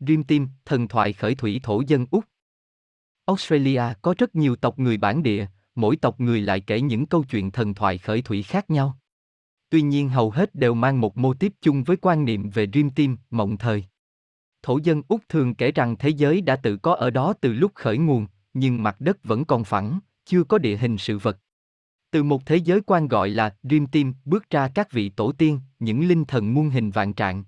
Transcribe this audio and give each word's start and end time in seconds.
Dream 0.00 0.24
Team, 0.24 0.48
thần 0.64 0.88
thoại 0.88 1.12
khởi 1.12 1.34
thủy 1.34 1.60
thổ 1.62 1.82
dân 1.86 2.06
Úc. 2.10 2.24
Australia 3.26 3.82
có 4.02 4.14
rất 4.18 4.34
nhiều 4.34 4.56
tộc 4.56 4.78
người 4.78 4.96
bản 4.96 5.22
địa, 5.22 5.46
mỗi 5.74 5.96
tộc 5.96 6.20
người 6.20 6.40
lại 6.40 6.60
kể 6.60 6.80
những 6.80 7.06
câu 7.06 7.24
chuyện 7.24 7.50
thần 7.50 7.74
thoại 7.74 7.98
khởi 7.98 8.22
thủy 8.22 8.42
khác 8.42 8.70
nhau. 8.70 8.98
Tuy 9.70 9.82
nhiên 9.82 10.08
hầu 10.08 10.30
hết 10.30 10.54
đều 10.54 10.74
mang 10.74 11.00
một 11.00 11.16
mô 11.16 11.34
típ 11.34 11.52
chung 11.60 11.84
với 11.84 11.96
quan 11.96 12.24
niệm 12.24 12.50
về 12.50 12.66
Dream 12.72 12.90
Team, 12.90 13.16
mộng 13.30 13.56
thời. 13.56 13.84
Thổ 14.62 14.78
dân 14.82 15.02
Úc 15.08 15.20
thường 15.28 15.54
kể 15.54 15.72
rằng 15.72 15.96
thế 15.98 16.08
giới 16.08 16.40
đã 16.40 16.56
tự 16.56 16.76
có 16.76 16.94
ở 16.94 17.10
đó 17.10 17.32
từ 17.40 17.52
lúc 17.52 17.72
khởi 17.74 17.98
nguồn, 17.98 18.26
nhưng 18.54 18.82
mặt 18.82 19.00
đất 19.00 19.24
vẫn 19.24 19.44
còn 19.44 19.64
phẳng, 19.64 19.98
chưa 20.24 20.44
có 20.44 20.58
địa 20.58 20.76
hình 20.76 20.98
sự 20.98 21.18
vật. 21.18 21.38
Từ 22.10 22.22
một 22.22 22.46
thế 22.46 22.56
giới 22.56 22.80
quan 22.86 23.08
gọi 23.08 23.28
là 23.28 23.56
Dream 23.62 23.86
Team 23.86 24.14
bước 24.24 24.50
ra 24.50 24.68
các 24.68 24.92
vị 24.92 25.08
tổ 25.08 25.32
tiên, 25.32 25.60
những 25.78 26.08
linh 26.08 26.24
thần 26.24 26.54
muôn 26.54 26.70
hình 26.70 26.90
vạn 26.90 27.12
trạng. 27.12 27.44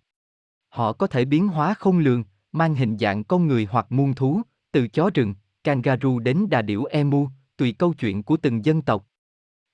Họ 0.68 0.92
có 0.92 1.06
thể 1.06 1.24
biến 1.24 1.48
hóa 1.48 1.74
không 1.74 1.98
lường, 1.98 2.24
mang 2.52 2.74
hình 2.74 2.98
dạng 2.98 3.24
con 3.24 3.46
người 3.46 3.68
hoặc 3.70 3.86
muôn 3.92 4.14
thú, 4.14 4.42
từ 4.72 4.88
chó 4.88 5.10
rừng, 5.14 5.34
kangaroo 5.64 6.18
đến 6.18 6.46
đà 6.50 6.62
điểu 6.62 6.84
emu, 6.84 7.28
tùy 7.56 7.72
câu 7.78 7.94
chuyện 7.94 8.22
của 8.22 8.36
từng 8.36 8.64
dân 8.64 8.82
tộc. 8.82 9.06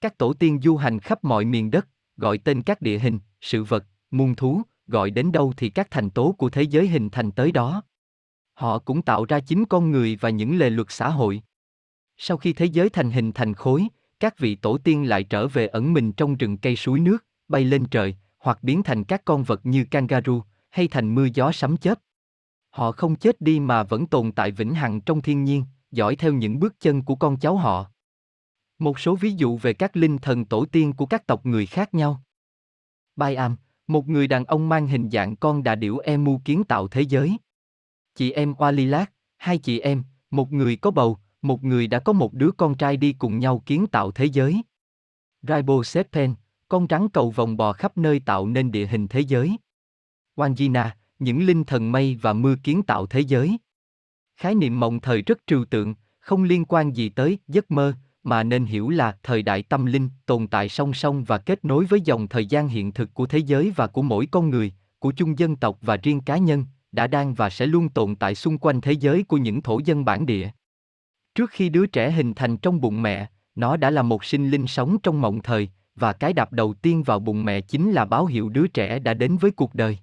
Các 0.00 0.18
tổ 0.18 0.32
tiên 0.32 0.60
du 0.62 0.76
hành 0.76 1.00
khắp 1.00 1.24
mọi 1.24 1.44
miền 1.44 1.70
đất, 1.70 1.88
gọi 2.16 2.38
tên 2.38 2.62
các 2.62 2.80
địa 2.80 2.98
hình, 2.98 3.18
sự 3.40 3.64
vật, 3.64 3.84
muôn 4.10 4.34
thú, 4.34 4.62
gọi 4.86 5.10
đến 5.10 5.32
đâu 5.32 5.52
thì 5.56 5.70
các 5.70 5.90
thành 5.90 6.10
tố 6.10 6.34
của 6.38 6.50
thế 6.50 6.62
giới 6.62 6.88
hình 6.88 7.10
thành 7.10 7.30
tới 7.30 7.52
đó. 7.52 7.82
Họ 8.54 8.78
cũng 8.78 9.02
tạo 9.02 9.24
ra 9.24 9.40
chính 9.40 9.64
con 9.64 9.90
người 9.90 10.16
và 10.20 10.30
những 10.30 10.58
lề 10.58 10.70
luật 10.70 10.86
xã 10.90 11.10
hội. 11.10 11.42
Sau 12.16 12.36
khi 12.36 12.52
thế 12.52 12.64
giới 12.64 12.88
thành 12.88 13.10
hình 13.10 13.32
thành 13.32 13.54
khối, 13.54 13.88
các 14.20 14.38
vị 14.38 14.54
tổ 14.54 14.78
tiên 14.78 15.08
lại 15.08 15.24
trở 15.24 15.48
về 15.48 15.66
ẩn 15.66 15.92
mình 15.92 16.12
trong 16.12 16.36
rừng 16.36 16.58
cây 16.58 16.76
suối 16.76 17.00
nước, 17.00 17.24
bay 17.48 17.64
lên 17.64 17.84
trời, 17.84 18.16
hoặc 18.38 18.58
biến 18.62 18.82
thành 18.82 19.04
các 19.04 19.24
con 19.24 19.42
vật 19.42 19.66
như 19.66 19.84
kangaroo, 19.84 20.44
hay 20.70 20.88
thành 20.88 21.14
mưa 21.14 21.26
gió 21.34 21.52
sấm 21.52 21.76
chớp. 21.76 21.98
Họ 22.74 22.92
không 22.92 23.16
chết 23.16 23.40
đi 23.40 23.60
mà 23.60 23.82
vẫn 23.82 24.06
tồn 24.06 24.32
tại 24.32 24.50
vĩnh 24.50 24.74
hằng 24.74 25.00
trong 25.00 25.22
thiên 25.22 25.44
nhiên, 25.44 25.64
dõi 25.90 26.16
theo 26.16 26.32
những 26.32 26.58
bước 26.58 26.80
chân 26.80 27.02
của 27.02 27.14
con 27.14 27.36
cháu 27.36 27.56
họ. 27.56 27.90
Một 28.78 28.98
số 28.98 29.16
ví 29.16 29.30
dụ 29.30 29.58
về 29.58 29.72
các 29.72 29.96
linh 29.96 30.18
thần 30.18 30.44
tổ 30.44 30.64
tiên 30.64 30.92
của 30.92 31.06
các 31.06 31.26
tộc 31.26 31.46
người 31.46 31.66
khác 31.66 31.94
nhau. 31.94 32.22
Baiam, 33.16 33.56
một 33.86 34.08
người 34.08 34.26
đàn 34.26 34.44
ông 34.44 34.68
mang 34.68 34.86
hình 34.86 35.10
dạng 35.10 35.36
con 35.36 35.62
đà 35.62 35.74
điểu 35.74 35.98
emu 35.98 36.40
kiến 36.44 36.64
tạo 36.64 36.88
thế 36.88 37.00
giới. 37.00 37.36
Chị 38.14 38.32
em 38.32 38.52
Walilat, 38.52 39.06
hai 39.36 39.58
chị 39.58 39.80
em, 39.80 40.02
một 40.30 40.52
người 40.52 40.76
có 40.76 40.90
bầu, 40.90 41.18
một 41.42 41.64
người 41.64 41.86
đã 41.86 41.98
có 41.98 42.12
một 42.12 42.34
đứa 42.34 42.50
con 42.56 42.74
trai 42.74 42.96
đi 42.96 43.12
cùng 43.12 43.38
nhau 43.38 43.62
kiến 43.66 43.86
tạo 43.86 44.10
thế 44.10 44.24
giới. 44.24 44.62
Ribosephen, 45.42 46.34
con 46.68 46.86
rắn 46.90 47.08
cầu 47.08 47.30
vòng 47.30 47.56
bò 47.56 47.72
khắp 47.72 47.98
nơi 47.98 48.20
tạo 48.20 48.46
nên 48.46 48.70
địa 48.70 48.86
hình 48.86 49.08
thế 49.08 49.20
giới. 49.20 49.56
Wangina, 50.36 50.90
những 51.18 51.46
linh 51.46 51.64
thần 51.64 51.92
mây 51.92 52.18
và 52.22 52.32
mưa 52.32 52.56
kiến 52.62 52.82
tạo 52.82 53.06
thế 53.06 53.20
giới. 53.20 53.58
Khái 54.36 54.54
niệm 54.54 54.80
mộng 54.80 55.00
thời 55.00 55.22
rất 55.22 55.38
trừu 55.46 55.64
tượng, 55.64 55.94
không 56.20 56.42
liên 56.42 56.64
quan 56.64 56.96
gì 56.96 57.08
tới 57.08 57.38
giấc 57.48 57.70
mơ, 57.70 57.94
mà 58.22 58.42
nên 58.42 58.64
hiểu 58.64 58.90
là 58.90 59.18
thời 59.22 59.42
đại 59.42 59.62
tâm 59.62 59.86
linh 59.86 60.08
tồn 60.26 60.46
tại 60.46 60.68
song 60.68 60.94
song 60.94 61.24
và 61.24 61.38
kết 61.38 61.64
nối 61.64 61.84
với 61.84 62.00
dòng 62.00 62.28
thời 62.28 62.46
gian 62.46 62.68
hiện 62.68 62.92
thực 62.92 63.14
của 63.14 63.26
thế 63.26 63.38
giới 63.38 63.72
và 63.76 63.86
của 63.86 64.02
mỗi 64.02 64.26
con 64.26 64.50
người, 64.50 64.72
của 64.98 65.12
chung 65.16 65.38
dân 65.38 65.56
tộc 65.56 65.78
và 65.82 65.96
riêng 65.96 66.20
cá 66.20 66.38
nhân, 66.38 66.64
đã 66.92 67.06
đang 67.06 67.34
và 67.34 67.50
sẽ 67.50 67.66
luôn 67.66 67.88
tồn 67.88 68.16
tại 68.16 68.34
xung 68.34 68.58
quanh 68.58 68.80
thế 68.80 68.92
giới 68.92 69.22
của 69.22 69.36
những 69.36 69.62
thổ 69.62 69.80
dân 69.84 70.04
bản 70.04 70.26
địa. 70.26 70.50
Trước 71.34 71.50
khi 71.50 71.68
đứa 71.68 71.86
trẻ 71.86 72.10
hình 72.10 72.34
thành 72.34 72.56
trong 72.56 72.80
bụng 72.80 73.02
mẹ, 73.02 73.28
nó 73.54 73.76
đã 73.76 73.90
là 73.90 74.02
một 74.02 74.24
sinh 74.24 74.50
linh 74.50 74.66
sống 74.66 74.96
trong 75.02 75.20
mộng 75.20 75.42
thời, 75.42 75.68
và 75.96 76.12
cái 76.12 76.32
đạp 76.32 76.52
đầu 76.52 76.74
tiên 76.74 77.02
vào 77.02 77.18
bụng 77.18 77.44
mẹ 77.44 77.60
chính 77.60 77.92
là 77.92 78.04
báo 78.04 78.26
hiệu 78.26 78.48
đứa 78.48 78.66
trẻ 78.66 78.98
đã 78.98 79.14
đến 79.14 79.36
với 79.36 79.50
cuộc 79.50 79.74
đời. 79.74 79.98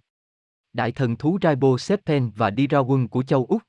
Đại 0.73 0.91
thần 0.91 1.15
thú 1.15 1.37
Ribosephen 1.41 2.31
và 2.35 2.49
Dirawan 2.49 3.07
của 3.07 3.23
châu 3.23 3.45
Úc 3.45 3.61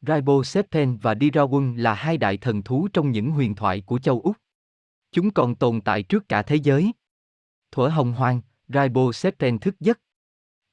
Ribosephen 0.00 0.96
và 0.96 1.14
Dirawan 1.14 1.76
là 1.76 1.94
hai 1.94 2.16
đại 2.16 2.36
thần 2.36 2.62
thú 2.62 2.88
trong 2.92 3.10
những 3.10 3.30
huyền 3.30 3.54
thoại 3.54 3.80
của 3.86 3.98
châu 3.98 4.20
Úc. 4.20 4.36
Chúng 5.12 5.30
còn 5.30 5.54
tồn 5.54 5.80
tại 5.80 6.02
trước 6.02 6.28
cả 6.28 6.42
thế 6.42 6.56
giới. 6.56 6.92
Thuở 7.72 7.88
hồng 7.88 8.12
hoang, 8.12 8.40
Ribosephen 8.68 9.58
thức 9.58 9.80
giấc. 9.80 10.00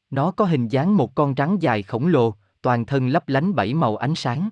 Nó 0.09 0.31
có 0.31 0.45
hình 0.45 0.67
dáng 0.67 0.97
một 0.97 1.15
con 1.15 1.33
rắn 1.37 1.57
dài 1.59 1.83
khổng 1.83 2.07
lồ, 2.07 2.35
toàn 2.61 2.85
thân 2.85 3.07
lấp 3.07 3.29
lánh 3.29 3.55
bảy 3.55 3.73
màu 3.73 3.97
ánh 3.97 4.15
sáng. 4.15 4.49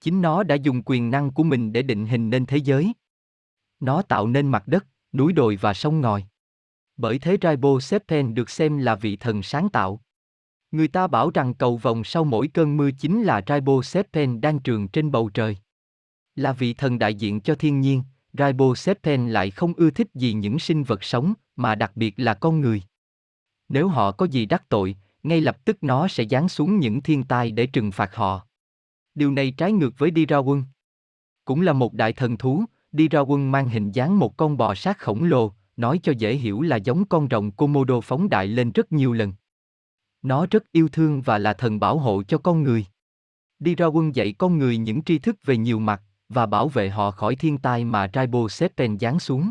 Chính 0.00 0.22
nó 0.22 0.42
đã 0.42 0.54
dùng 0.54 0.82
quyền 0.86 1.10
năng 1.10 1.30
của 1.30 1.42
mình 1.42 1.72
để 1.72 1.82
định 1.82 2.06
hình 2.06 2.30
nên 2.30 2.46
thế 2.46 2.56
giới. 2.56 2.92
Nó 3.80 4.02
tạo 4.02 4.26
nên 4.26 4.48
mặt 4.50 4.68
đất, 4.68 4.86
núi 5.12 5.32
đồi 5.32 5.56
và 5.56 5.74
sông 5.74 6.00
ngòi. 6.00 6.24
Bởi 7.02 7.18
thế 7.18 7.36
Ribosephen 7.42 8.34
được 8.34 8.50
xem 8.50 8.78
là 8.78 8.94
vị 8.94 9.16
thần 9.16 9.42
sáng 9.42 9.68
tạo. 9.68 10.02
Người 10.70 10.88
ta 10.88 11.06
bảo 11.06 11.30
rằng 11.34 11.54
cầu 11.54 11.76
vồng 11.76 12.04
sau 12.04 12.24
mỗi 12.24 12.48
cơn 12.48 12.76
mưa 12.76 12.90
chính 12.90 13.22
là 13.22 13.42
Ribosephen 13.46 14.40
đang 14.40 14.58
trường 14.58 14.88
trên 14.88 15.10
bầu 15.10 15.30
trời. 15.34 15.56
Là 16.36 16.52
vị 16.52 16.74
thần 16.74 16.98
đại 16.98 17.14
diện 17.14 17.40
cho 17.40 17.54
thiên 17.54 17.80
nhiên, 17.80 18.02
Ribosephen 18.32 19.28
lại 19.28 19.50
không 19.50 19.74
ưa 19.74 19.90
thích 19.90 20.06
gì 20.14 20.32
những 20.32 20.58
sinh 20.58 20.82
vật 20.82 21.04
sống, 21.04 21.34
mà 21.56 21.74
đặc 21.74 21.92
biệt 21.94 22.14
là 22.16 22.34
con 22.34 22.60
người. 22.60 22.82
Nếu 23.68 23.88
họ 23.88 24.12
có 24.12 24.26
gì 24.26 24.46
đắc 24.46 24.68
tội, 24.68 24.96
ngay 25.22 25.40
lập 25.40 25.64
tức 25.64 25.84
nó 25.84 26.08
sẽ 26.08 26.24
giáng 26.30 26.48
xuống 26.48 26.78
những 26.78 27.02
thiên 27.02 27.24
tai 27.24 27.50
để 27.50 27.66
trừng 27.66 27.92
phạt 27.92 28.14
họ. 28.14 28.46
Điều 29.14 29.30
này 29.30 29.50
trái 29.50 29.72
ngược 29.72 29.98
với 29.98 30.10
Dirawan. 30.10 30.62
Cũng 31.44 31.60
là 31.60 31.72
một 31.72 31.94
đại 31.94 32.12
thần 32.12 32.36
thú, 32.36 32.64
Dirawan 32.92 33.50
mang 33.50 33.68
hình 33.68 33.92
dáng 33.92 34.18
một 34.18 34.36
con 34.36 34.56
bò 34.56 34.74
sát 34.74 34.98
khổng 34.98 35.24
lồ, 35.24 35.52
nói 35.76 36.00
cho 36.02 36.12
dễ 36.18 36.34
hiểu 36.34 36.62
là 36.62 36.76
giống 36.76 37.04
con 37.04 37.28
rồng 37.30 37.50
Komodo 37.50 38.00
phóng 38.00 38.28
đại 38.28 38.46
lên 38.46 38.72
rất 38.72 38.92
nhiều 38.92 39.12
lần. 39.12 39.32
Nó 40.22 40.46
rất 40.50 40.72
yêu 40.72 40.88
thương 40.88 41.22
và 41.22 41.38
là 41.38 41.52
thần 41.52 41.80
bảo 41.80 41.98
hộ 41.98 42.22
cho 42.22 42.38
con 42.38 42.62
người. 42.62 42.86
Đi 43.58 43.74
ra 43.74 43.86
quân 43.86 44.14
dạy 44.14 44.32
con 44.38 44.58
người 44.58 44.76
những 44.76 45.02
tri 45.02 45.18
thức 45.18 45.36
về 45.44 45.56
nhiều 45.56 45.78
mặt, 45.78 46.02
và 46.28 46.46
bảo 46.46 46.68
vệ 46.68 46.90
họ 46.90 47.10
khỏi 47.10 47.36
thiên 47.36 47.58
tai 47.58 47.84
mà 47.84 48.10
Raibo 48.14 48.48
Serpent 48.48 49.00
giáng 49.00 49.20
xuống. 49.20 49.50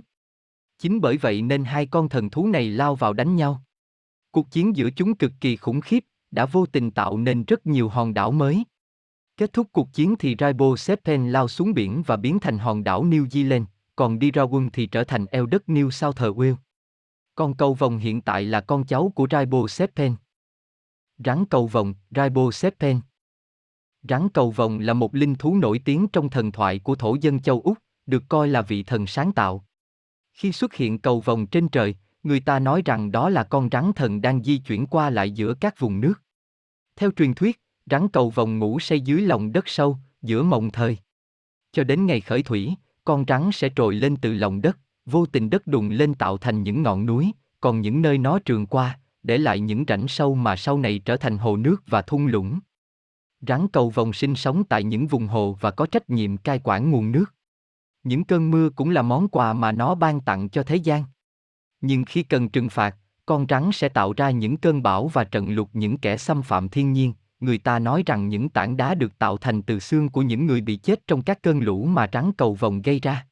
Chính 0.78 1.02
bởi 1.02 1.18
vậy 1.18 1.42
nên 1.42 1.64
hai 1.64 1.86
con 1.86 2.10
thần 2.10 2.30
thú 2.30 2.48
này 2.48 2.70
lao 2.70 2.96
vào 2.96 3.14
đánh 3.14 3.36
nhau. 3.36 3.64
Cuộc 4.32 4.52
chiến 4.52 4.76
giữa 4.76 4.90
chúng 4.96 5.16
cực 5.16 5.32
kỳ 5.42 5.56
khủng 5.56 5.82
khiếp, 5.82 6.06
đã 6.32 6.46
vô 6.46 6.66
tình 6.66 6.92
tạo 6.92 7.18
nên 7.18 7.44
rất 7.44 7.66
nhiều 7.66 7.90
hòn 7.90 8.14
đảo 8.14 8.32
mới. 8.32 8.64
Kết 9.38 9.54
thúc 9.54 9.68
cuộc 9.72 9.94
chiến 9.94 10.16
thì 10.20 10.36
Raibo 10.40 10.76
Sepen 10.76 11.32
lao 11.32 11.48
xuống 11.48 11.74
biển 11.74 12.04
và 12.06 12.18
biến 12.18 12.40
thành 12.40 12.58
hòn 12.58 12.84
đảo 12.84 13.06
New 13.06 13.28
Zealand, 13.28 13.66
còn 13.96 14.20
đi 14.20 14.32
ra 14.32 14.44
quân 14.44 14.70
thì 14.74 14.86
trở 14.86 15.04
thành 15.04 15.26
eo 15.26 15.46
đất 15.46 15.64
New 15.68 15.90
South 15.90 16.22
Wales. 16.22 16.56
Con 17.36 17.54
cầu 17.54 17.74
vòng 17.74 17.98
hiện 17.98 18.22
tại 18.22 18.44
là 18.44 18.62
con 18.62 18.86
cháu 18.86 19.12
của 19.16 19.28
Raibo 19.32 19.68
Seppen. 19.68 20.16
Rắn 21.26 21.46
cầu 21.46 21.68
vồng, 21.68 21.94
Ribosephen. 22.16 23.00
Rắn 24.10 24.30
cầu 24.30 24.52
vồng 24.52 24.80
là 24.80 24.94
một 24.94 25.16
linh 25.16 25.36
thú 25.36 25.56
nổi 25.56 25.82
tiếng 25.86 26.08
trong 26.08 26.30
thần 26.30 26.52
thoại 26.52 26.80
của 26.80 26.96
thổ 26.96 27.16
dân 27.22 27.40
châu 27.40 27.62
Úc, 27.62 27.78
được 28.06 28.24
coi 28.30 28.48
là 28.48 28.62
vị 28.62 28.84
thần 28.84 29.08
sáng 29.08 29.32
tạo. 29.32 29.66
Khi 30.34 30.52
xuất 30.52 30.74
hiện 30.74 31.00
cầu 31.00 31.20
vồng 31.20 31.48
trên 31.48 31.70
trời, 31.70 31.96
người 32.24 32.40
ta 32.40 32.60
nói 32.60 32.82
rằng 32.86 33.12
đó 33.12 33.30
là 33.30 33.44
con 33.44 33.70
rắn 33.72 33.92
thần 33.94 34.22
đang 34.22 34.44
di 34.44 34.58
chuyển 34.58 34.88
qua 34.88 35.10
lại 35.10 35.32
giữa 35.32 35.54
các 35.54 35.80
vùng 35.80 36.02
nước. 36.02 36.14
Theo 36.96 37.12
truyền 37.12 37.34
thuyết, 37.34 37.62
rắn 37.86 38.10
cầu 38.10 38.30
vồng 38.30 38.60
ngủ 38.60 38.80
say 38.80 39.02
dưới 39.02 39.22
lòng 39.22 39.52
đất 39.52 39.68
sâu, 39.68 39.98
giữa 40.22 40.44
mộng 40.44 40.72
thời. 40.72 40.98
Cho 41.72 41.84
đến 41.84 42.06
ngày 42.06 42.22
khởi 42.22 42.44
thủy, 42.44 42.76
con 43.04 43.26
rắn 43.28 43.50
sẽ 43.54 43.70
trồi 43.76 43.96
lên 43.96 44.16
từ 44.16 44.34
lòng 44.34 44.62
đất, 44.62 44.78
vô 45.06 45.26
tình 45.26 45.50
đất 45.50 45.68
đùng 45.68 45.90
lên 45.90 46.14
tạo 46.14 46.38
thành 46.38 46.64
những 46.64 46.84
ngọn 46.84 47.06
núi, 47.06 47.32
còn 47.60 47.82
những 47.82 48.02
nơi 48.02 48.18
nó 48.18 48.40
trường 48.40 48.66
qua, 48.66 49.00
để 49.24 49.38
lại 49.38 49.60
những 49.60 49.84
rãnh 49.88 50.08
sâu 50.08 50.36
mà 50.36 50.56
sau 50.56 50.78
này 50.78 51.00
trở 51.06 51.18
thành 51.18 51.38
hồ 51.38 51.58
nước 51.58 51.84
và 51.88 52.02
thung 52.02 52.28
lũng. 52.28 52.60
Rắn 53.48 53.68
cầu 53.68 53.90
vòng 53.90 54.14
sinh 54.14 54.36
sống 54.36 54.64
tại 54.64 54.84
những 54.84 55.08
vùng 55.08 55.28
hồ 55.28 55.58
và 55.62 55.72
có 55.72 55.86
trách 55.86 56.10
nhiệm 56.10 56.38
cai 56.38 56.60
quản 56.64 56.92
nguồn 56.92 57.12
nước. 57.12 57.26
Những 58.04 58.24
cơn 58.24 58.52
mưa 58.52 58.70
cũng 58.70 58.90
là 58.90 59.02
món 59.02 59.28
quà 59.28 59.54
mà 59.54 59.72
nó 59.72 59.96
ban 59.96 60.22
tặng 60.22 60.50
cho 60.50 60.64
thế 60.64 60.76
gian. 60.76 61.04
Nhưng 61.82 62.06
khi 62.06 62.24
cần 62.24 62.50
trừng 62.50 62.70
phạt, 62.70 62.96
con 63.26 63.46
rắn 63.50 63.70
sẽ 63.74 63.90
tạo 63.90 64.14
ra 64.18 64.30
những 64.30 64.58
cơn 64.58 64.84
bão 64.84 65.08
và 65.08 65.24
trận 65.24 65.50
lụt 65.50 65.68
những 65.74 65.98
kẻ 65.98 66.18
xâm 66.18 66.42
phạm 66.42 66.70
thiên 66.70 66.94
nhiên. 66.94 67.14
Người 67.42 67.58
ta 67.58 67.80
nói 67.80 68.04
rằng 68.06 68.30
những 68.30 68.50
tảng 68.50 68.78
đá 68.78 68.96
được 68.96 69.20
tạo 69.20 69.38
thành 69.38 69.62
từ 69.62 69.80
xương 69.80 70.10
của 70.10 70.22
những 70.22 70.46
người 70.46 70.62
bị 70.62 70.76
chết 70.76 71.08
trong 71.08 71.22
các 71.22 71.42
cơn 71.42 71.60
lũ 71.60 71.86
mà 71.86 72.10
rắn 72.14 72.32
cầu 72.38 72.54
vồng 72.54 72.82
gây 72.82 73.00
ra. 73.00 73.28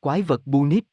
Quái 0.00 0.22
vật 0.22 0.46
Bunip 0.46 0.84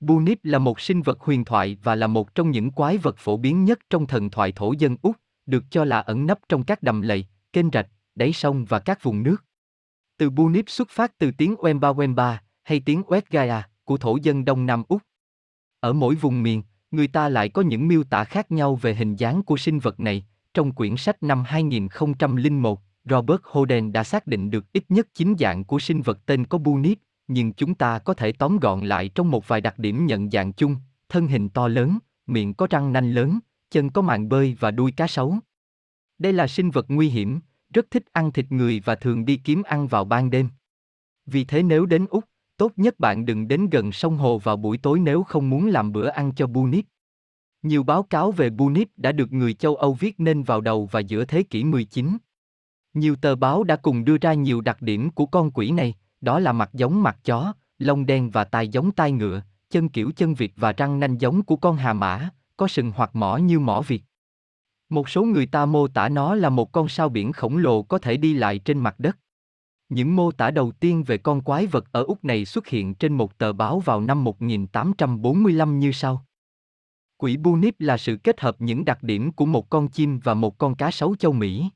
Bunip 0.00 0.38
là 0.42 0.58
một 0.58 0.80
sinh 0.80 1.02
vật 1.02 1.20
huyền 1.20 1.44
thoại 1.44 1.76
và 1.82 1.94
là 1.94 2.06
một 2.06 2.34
trong 2.34 2.50
những 2.50 2.70
quái 2.70 2.98
vật 2.98 3.16
phổ 3.18 3.36
biến 3.36 3.64
nhất 3.64 3.78
trong 3.90 4.06
thần 4.06 4.30
thoại 4.30 4.52
thổ 4.52 4.72
dân 4.72 4.96
Úc, 5.02 5.16
được 5.46 5.64
cho 5.70 5.84
là 5.84 6.00
ẩn 6.00 6.26
nấp 6.26 6.38
trong 6.48 6.64
các 6.64 6.82
đầm 6.82 7.02
lầy, 7.02 7.26
kênh 7.52 7.66
rạch, 7.72 7.88
đáy 8.14 8.32
sông 8.32 8.64
và 8.64 8.78
các 8.78 9.02
vùng 9.02 9.22
nước. 9.22 9.44
Từ 10.18 10.30
Bunip 10.30 10.64
xuất 10.68 10.88
phát 10.90 11.18
từ 11.18 11.30
tiếng 11.38 11.54
Wemba 11.54 11.94
Wemba 11.94 12.36
hay 12.62 12.80
tiếng 12.80 13.02
Westgaia 13.02 13.62
của 13.84 13.96
thổ 13.96 14.16
dân 14.22 14.44
Đông 14.44 14.66
Nam 14.66 14.82
Úc. 14.88 15.02
Ở 15.80 15.92
mỗi 15.92 16.14
vùng 16.14 16.42
miền, 16.42 16.62
người 16.90 17.08
ta 17.08 17.28
lại 17.28 17.48
có 17.48 17.62
những 17.62 17.88
miêu 17.88 18.04
tả 18.04 18.24
khác 18.24 18.52
nhau 18.52 18.76
về 18.76 18.94
hình 18.94 19.16
dáng 19.16 19.42
của 19.42 19.56
sinh 19.56 19.78
vật 19.78 20.00
này. 20.00 20.26
Trong 20.56 20.72
quyển 20.72 20.96
sách 20.96 21.22
năm 21.22 21.44
2001, 21.46 22.80
Robert 23.04 23.40
Holden 23.44 23.92
đã 23.92 24.04
xác 24.04 24.26
định 24.26 24.50
được 24.50 24.72
ít 24.72 24.84
nhất 24.88 25.08
9 25.14 25.34
dạng 25.38 25.64
của 25.64 25.78
sinh 25.78 26.02
vật 26.02 26.18
tên 26.26 26.44
có 26.44 26.58
Bunip, 26.58 26.98
nhưng 27.28 27.52
chúng 27.52 27.74
ta 27.74 27.98
có 27.98 28.14
thể 28.14 28.32
tóm 28.32 28.58
gọn 28.58 28.80
lại 28.80 29.08
trong 29.08 29.30
một 29.30 29.48
vài 29.48 29.60
đặc 29.60 29.78
điểm 29.78 30.06
nhận 30.06 30.30
dạng 30.30 30.52
chung, 30.52 30.76
thân 31.08 31.26
hình 31.26 31.48
to 31.48 31.68
lớn, 31.68 31.98
miệng 32.26 32.54
có 32.54 32.66
răng 32.70 32.92
nanh 32.92 33.12
lớn, 33.12 33.38
chân 33.70 33.90
có 33.90 34.02
màng 34.02 34.28
bơi 34.28 34.56
và 34.60 34.70
đuôi 34.70 34.92
cá 34.92 35.06
sấu. 35.06 35.36
Đây 36.18 36.32
là 36.32 36.46
sinh 36.46 36.70
vật 36.70 36.86
nguy 36.88 37.08
hiểm, 37.08 37.40
rất 37.74 37.90
thích 37.90 38.04
ăn 38.12 38.32
thịt 38.32 38.52
người 38.52 38.82
và 38.84 38.94
thường 38.94 39.24
đi 39.24 39.36
kiếm 39.36 39.62
ăn 39.62 39.86
vào 39.86 40.04
ban 40.04 40.30
đêm. 40.30 40.48
Vì 41.26 41.44
thế 41.44 41.62
nếu 41.62 41.86
đến 41.86 42.06
Úc, 42.10 42.24
tốt 42.56 42.72
nhất 42.76 43.00
bạn 43.00 43.26
đừng 43.26 43.48
đến 43.48 43.70
gần 43.70 43.92
sông 43.92 44.16
hồ 44.16 44.38
vào 44.38 44.56
buổi 44.56 44.78
tối 44.78 44.98
nếu 44.98 45.22
không 45.22 45.50
muốn 45.50 45.66
làm 45.66 45.92
bữa 45.92 46.08
ăn 46.08 46.32
cho 46.36 46.46
Bunip. 46.46 46.84
Nhiều 47.62 47.82
báo 47.82 48.02
cáo 48.02 48.32
về 48.32 48.50
Bunip 48.50 48.88
đã 48.96 49.12
được 49.12 49.32
người 49.32 49.54
châu 49.54 49.76
Âu 49.76 49.94
viết 49.94 50.20
nên 50.20 50.42
vào 50.42 50.60
đầu 50.60 50.88
và 50.92 51.00
giữa 51.00 51.24
thế 51.24 51.42
kỷ 51.42 51.64
19. 51.64 52.16
Nhiều 52.94 53.16
tờ 53.16 53.36
báo 53.36 53.64
đã 53.64 53.76
cùng 53.76 54.04
đưa 54.04 54.16
ra 54.18 54.34
nhiều 54.34 54.60
đặc 54.60 54.82
điểm 54.82 55.10
của 55.10 55.26
con 55.26 55.50
quỷ 55.50 55.70
này, 55.70 55.94
đó 56.20 56.38
là 56.38 56.52
mặt 56.52 56.70
giống 56.72 57.02
mặt 57.02 57.18
chó, 57.24 57.52
lông 57.78 58.06
đen 58.06 58.30
và 58.30 58.44
tai 58.44 58.68
giống 58.68 58.92
tai 58.92 59.12
ngựa, 59.12 59.42
chân 59.70 59.88
kiểu 59.88 60.10
chân 60.16 60.34
vịt 60.34 60.50
và 60.56 60.72
răng 60.72 61.00
nanh 61.00 61.20
giống 61.20 61.42
của 61.42 61.56
con 61.56 61.76
hà 61.76 61.92
mã, 61.92 62.30
có 62.56 62.68
sừng 62.68 62.92
hoặc 62.96 63.16
mỏ 63.16 63.36
như 63.36 63.58
mỏ 63.58 63.82
vịt. 63.86 64.00
Một 64.88 65.08
số 65.08 65.24
người 65.24 65.46
ta 65.46 65.66
mô 65.66 65.88
tả 65.88 66.08
nó 66.08 66.34
là 66.34 66.48
một 66.48 66.72
con 66.72 66.88
sao 66.88 67.08
biển 67.08 67.32
khổng 67.32 67.56
lồ 67.56 67.82
có 67.82 67.98
thể 67.98 68.16
đi 68.16 68.34
lại 68.34 68.58
trên 68.58 68.78
mặt 68.78 68.94
đất. 68.98 69.18
Những 69.88 70.16
mô 70.16 70.32
tả 70.32 70.50
đầu 70.50 70.72
tiên 70.72 71.04
về 71.04 71.18
con 71.18 71.40
quái 71.40 71.66
vật 71.66 71.92
ở 71.92 72.02
Úc 72.02 72.24
này 72.24 72.44
xuất 72.44 72.66
hiện 72.66 72.94
trên 72.94 73.12
một 73.12 73.38
tờ 73.38 73.52
báo 73.52 73.80
vào 73.80 74.00
năm 74.00 74.24
1845 74.24 75.78
như 75.78 75.92
sau. 75.92 76.25
Quỷ 77.18 77.36
Bunip 77.36 77.74
là 77.78 77.96
sự 77.96 78.16
kết 78.16 78.40
hợp 78.40 78.56
những 78.58 78.84
đặc 78.84 79.02
điểm 79.02 79.32
của 79.32 79.46
một 79.46 79.70
con 79.70 79.88
chim 79.88 80.18
và 80.24 80.34
một 80.34 80.58
con 80.58 80.74
cá 80.74 80.90
sấu 80.90 81.16
châu 81.16 81.32
Mỹ. 81.32 81.70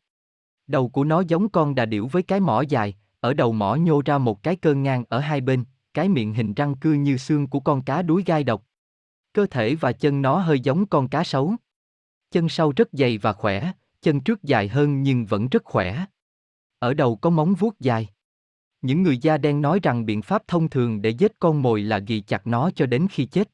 Đầu 0.66 0.88
của 0.88 1.04
nó 1.04 1.22
giống 1.28 1.48
con 1.48 1.75
đà 1.75 1.87
điểu 1.87 2.06
với 2.06 2.22
cái 2.22 2.40
mỏ 2.40 2.60
dài, 2.60 2.96
ở 3.20 3.34
đầu 3.34 3.52
mỏ 3.52 3.75
nhô 3.75 4.02
ra 4.04 4.19
một 4.19 4.42
cái 4.42 4.56
cơ 4.56 4.75
ngang 4.75 5.04
ở 5.08 5.19
hai 5.19 5.40
bên, 5.40 5.64
cái 5.94 6.08
miệng 6.08 6.34
hình 6.34 6.54
răng 6.54 6.75
cưa 6.75 6.92
như 6.92 7.16
xương 7.16 7.46
của 7.46 7.60
con 7.60 7.82
cá 7.82 8.02
đuối 8.02 8.22
gai 8.26 8.44
độc. 8.44 8.66
Cơ 9.32 9.46
thể 9.50 9.75
và 9.75 9.92
chân 9.92 10.22
nó 10.22 10.38
hơi 10.38 10.60
giống 10.60 10.87
con 10.87 11.08
cá 11.08 11.25
sấu. 11.25 11.54
Chân 12.31 12.48
sau 12.48 12.72
rất 12.76 12.88
dày 12.92 13.19
và 13.19 13.32
khỏe, 13.32 13.72
chân 14.02 14.20
trước 14.20 14.42
dài 14.42 14.69
hơn 14.69 15.02
nhưng 15.02 15.26
vẫn 15.26 15.48
rất 15.48 15.64
khỏe. 15.64 16.04
Ở 16.78 16.94
đầu 16.94 17.16
có 17.16 17.31
móng 17.31 17.54
vuốt 17.54 17.81
dài. 17.81 18.08
Những 18.82 19.02
người 19.02 19.19
da 19.19 19.38
đen 19.38 19.62
nói 19.62 19.81
rằng 19.82 20.06
biện 20.06 20.22
pháp 20.22 20.42
thông 20.48 20.69
thường 20.69 21.02
để 21.02 21.10
giết 21.10 21.38
con 21.38 21.62
mồi 21.62 21.82
là 21.82 21.98
ghi 21.98 22.20
chặt 22.20 22.46
nó 22.46 22.70
cho 22.70 22.87
đến 22.87 23.06
khi 23.10 23.26
chết. 23.26 23.50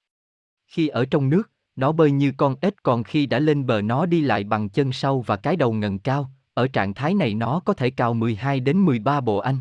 Khi 0.66 0.88
ở 0.88 1.04
trong 1.04 1.28
nước, 1.28 1.50
nó 1.76 1.92
bơi 1.92 2.10
như 2.10 2.32
con 2.36 2.54
ếch 2.60 2.82
còn 2.82 3.04
khi 3.04 3.26
đã 3.26 3.38
lên 3.38 3.66
bờ 3.66 3.82
nó 3.82 4.06
đi 4.06 4.20
lại 4.20 4.44
bằng 4.44 4.68
chân 4.68 4.92
sau 4.92 5.20
và 5.20 5.36
cái 5.36 5.56
đầu 5.56 5.72
ngần 5.72 5.98
cao, 5.98 6.30
ở 6.54 6.68
trạng 6.68 6.94
thái 6.94 7.14
này 7.14 7.34
nó 7.34 7.60
có 7.60 7.72
thể 7.72 7.90
cao 7.90 8.14
12 8.14 8.60
đến 8.60 8.78
13 8.78 9.20
bộ 9.20 9.36
anh. 9.38 9.58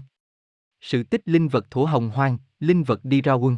Sự 0.81 1.03
tích 1.03 1.21
linh 1.25 1.47
vật 1.47 1.71
thủa 1.71 1.85
hồng 1.85 2.09
hoang, 2.09 2.37
linh 2.59 2.83
vật 2.83 3.05
đi 3.05 3.21
ra 3.21 3.33
quân. 3.33 3.57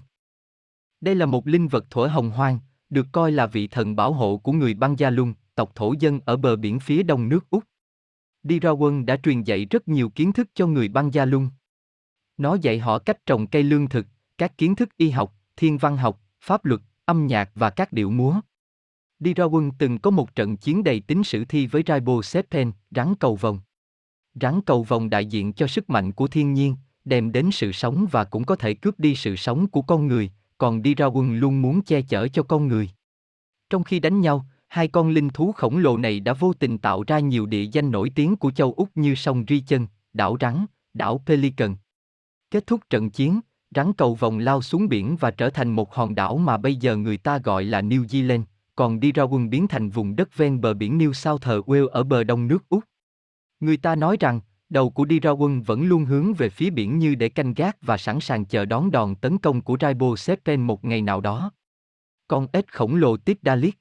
Đây 1.01 1.15
là 1.15 1.25
một 1.25 1.47
linh 1.47 1.67
vật 1.67 1.85
thủa 1.89 2.07
hồng 2.07 2.31
hoang, 2.31 2.59
được 2.89 3.07
coi 3.11 3.31
là 3.31 3.45
vị 3.45 3.67
thần 3.67 3.95
bảo 3.95 4.13
hộ 4.13 4.37
của 4.37 4.51
người 4.51 4.73
băng 4.73 4.99
gia 4.99 5.09
lung, 5.09 5.33
tộc 5.55 5.71
thổ 5.75 5.93
dân 5.99 6.19
ở 6.25 6.37
bờ 6.37 6.55
biển 6.55 6.79
phía 6.79 7.03
đông 7.03 7.29
nước 7.29 7.49
Úc. 7.49 7.63
Đi 8.43 8.59
ra 8.59 8.69
quân 8.69 9.05
đã 9.05 9.17
truyền 9.17 9.43
dạy 9.43 9.65
rất 9.65 9.87
nhiều 9.87 10.09
kiến 10.09 10.33
thức 10.33 10.47
cho 10.53 10.67
người 10.67 10.87
băng 10.87 11.13
gia 11.13 11.25
lung. 11.25 11.49
Nó 12.37 12.57
dạy 12.61 12.79
họ 12.79 12.99
cách 12.99 13.25
trồng 13.25 13.47
cây 13.47 13.63
lương 13.63 13.89
thực, 13.89 14.07
các 14.37 14.57
kiến 14.57 14.75
thức 14.75 14.89
y 14.97 15.09
học, 15.09 15.33
thiên 15.55 15.77
văn 15.77 15.97
học, 15.97 16.21
pháp 16.41 16.65
luật, 16.65 16.81
âm 17.07 17.27
nhạc 17.27 17.51
và 17.55 17.69
các 17.69 17.93
điệu 17.93 18.09
múa. 18.09 18.35
Đi 19.19 19.33
ra 19.33 19.45
quân 19.45 19.71
từng 19.79 19.99
có 19.99 20.11
một 20.11 20.35
trận 20.35 20.57
chiến 20.57 20.83
đầy 20.83 20.99
tính 20.99 21.23
sử 21.23 21.45
thi 21.45 21.67
với 21.67 21.83
Raibo 21.87 22.21
Sepen, 22.21 22.71
rắn 22.91 23.15
cầu 23.15 23.35
vồng. 23.35 23.59
Rắn 24.41 24.61
cầu 24.61 24.83
vồng 24.83 25.09
đại 25.09 25.25
diện 25.25 25.53
cho 25.53 25.67
sức 25.67 25.89
mạnh 25.89 26.11
của 26.11 26.27
thiên 26.27 26.53
nhiên, 26.53 26.75
đem 27.05 27.31
đến 27.31 27.49
sự 27.51 27.71
sống 27.71 28.07
và 28.11 28.23
cũng 28.23 28.45
có 28.45 28.55
thể 28.55 28.73
cướp 28.73 28.99
đi 28.99 29.15
sự 29.15 29.35
sống 29.35 29.67
của 29.67 29.81
con 29.81 30.07
người, 30.07 30.31
còn 30.57 30.81
đi 30.81 30.95
ra 30.95 31.05
quân 31.05 31.35
luôn 31.35 31.61
muốn 31.61 31.81
che 31.81 32.01
chở 32.01 32.27
cho 32.27 32.43
con 32.43 32.67
người. 32.67 32.89
Trong 33.69 33.83
khi 33.83 33.99
đánh 33.99 34.21
nhau, 34.21 34.45
hai 34.67 34.87
con 34.87 35.09
linh 35.09 35.29
thú 35.29 35.51
khổng 35.51 35.77
lồ 35.77 35.97
này 35.97 36.19
đã 36.19 36.33
vô 36.33 36.53
tình 36.53 36.77
tạo 36.77 37.03
ra 37.07 37.19
nhiều 37.19 37.45
địa 37.45 37.63
danh 37.63 37.91
nổi 37.91 38.11
tiếng 38.15 38.35
của 38.35 38.51
châu 38.51 38.73
Úc 38.73 38.89
như 38.95 39.15
sông 39.15 39.45
Ri 39.47 39.59
Chân, 39.59 39.87
đảo 40.13 40.37
Rắn, 40.39 40.65
đảo 40.93 41.23
Pelican. 41.25 41.75
Kết 42.51 42.67
thúc 42.67 42.81
trận 42.89 43.09
chiến, 43.09 43.39
rắn 43.75 43.93
cầu 43.93 44.15
vòng 44.15 44.39
lao 44.39 44.61
xuống 44.61 44.89
biển 44.89 45.15
và 45.19 45.31
trở 45.31 45.49
thành 45.49 45.71
một 45.71 45.93
hòn 45.93 46.15
đảo 46.15 46.37
mà 46.37 46.57
bây 46.57 46.75
giờ 46.75 46.95
người 46.95 47.17
ta 47.17 47.37
gọi 47.37 47.63
là 47.63 47.81
New 47.81 48.05
Zealand, 48.05 48.43
còn 48.75 48.99
đi 48.99 49.11
ra 49.11 49.23
quân 49.23 49.49
biến 49.49 49.67
thành 49.67 49.89
vùng 49.89 50.15
đất 50.15 50.37
ven 50.37 50.61
bờ 50.61 50.73
biển 50.73 50.97
New 50.97 51.13
South 51.13 51.47
Wales 51.47 51.87
ở 51.87 52.03
bờ 52.03 52.23
đông 52.23 52.47
nước 52.47 52.69
Úc. 52.69 52.83
Người 53.59 53.77
ta 53.77 53.95
nói 53.95 54.17
rằng, 54.19 54.39
đầu 54.69 54.89
của 54.89 55.05
đi 55.05 55.19
ra 55.19 55.31
quân 55.31 55.61
vẫn 55.61 55.83
luôn 55.83 56.05
hướng 56.05 56.33
về 56.33 56.49
phía 56.49 56.69
biển 56.69 56.99
như 56.99 57.15
để 57.15 57.29
canh 57.29 57.53
gác 57.53 57.77
và 57.81 57.97
sẵn 57.97 58.19
sàng 58.19 58.45
chờ 58.45 58.65
đón 58.65 58.91
đòn 58.91 59.15
tấn 59.15 59.37
công 59.37 59.61
của 59.61 59.77
Raibo 59.81 60.15
Sepen 60.15 60.61
một 60.61 60.85
ngày 60.85 61.01
nào 61.01 61.21
đó. 61.21 61.51
Con 62.27 62.47
ếch 62.51 62.67
khổng 62.67 62.95
lồ 62.95 63.17
Dalit 63.41 63.75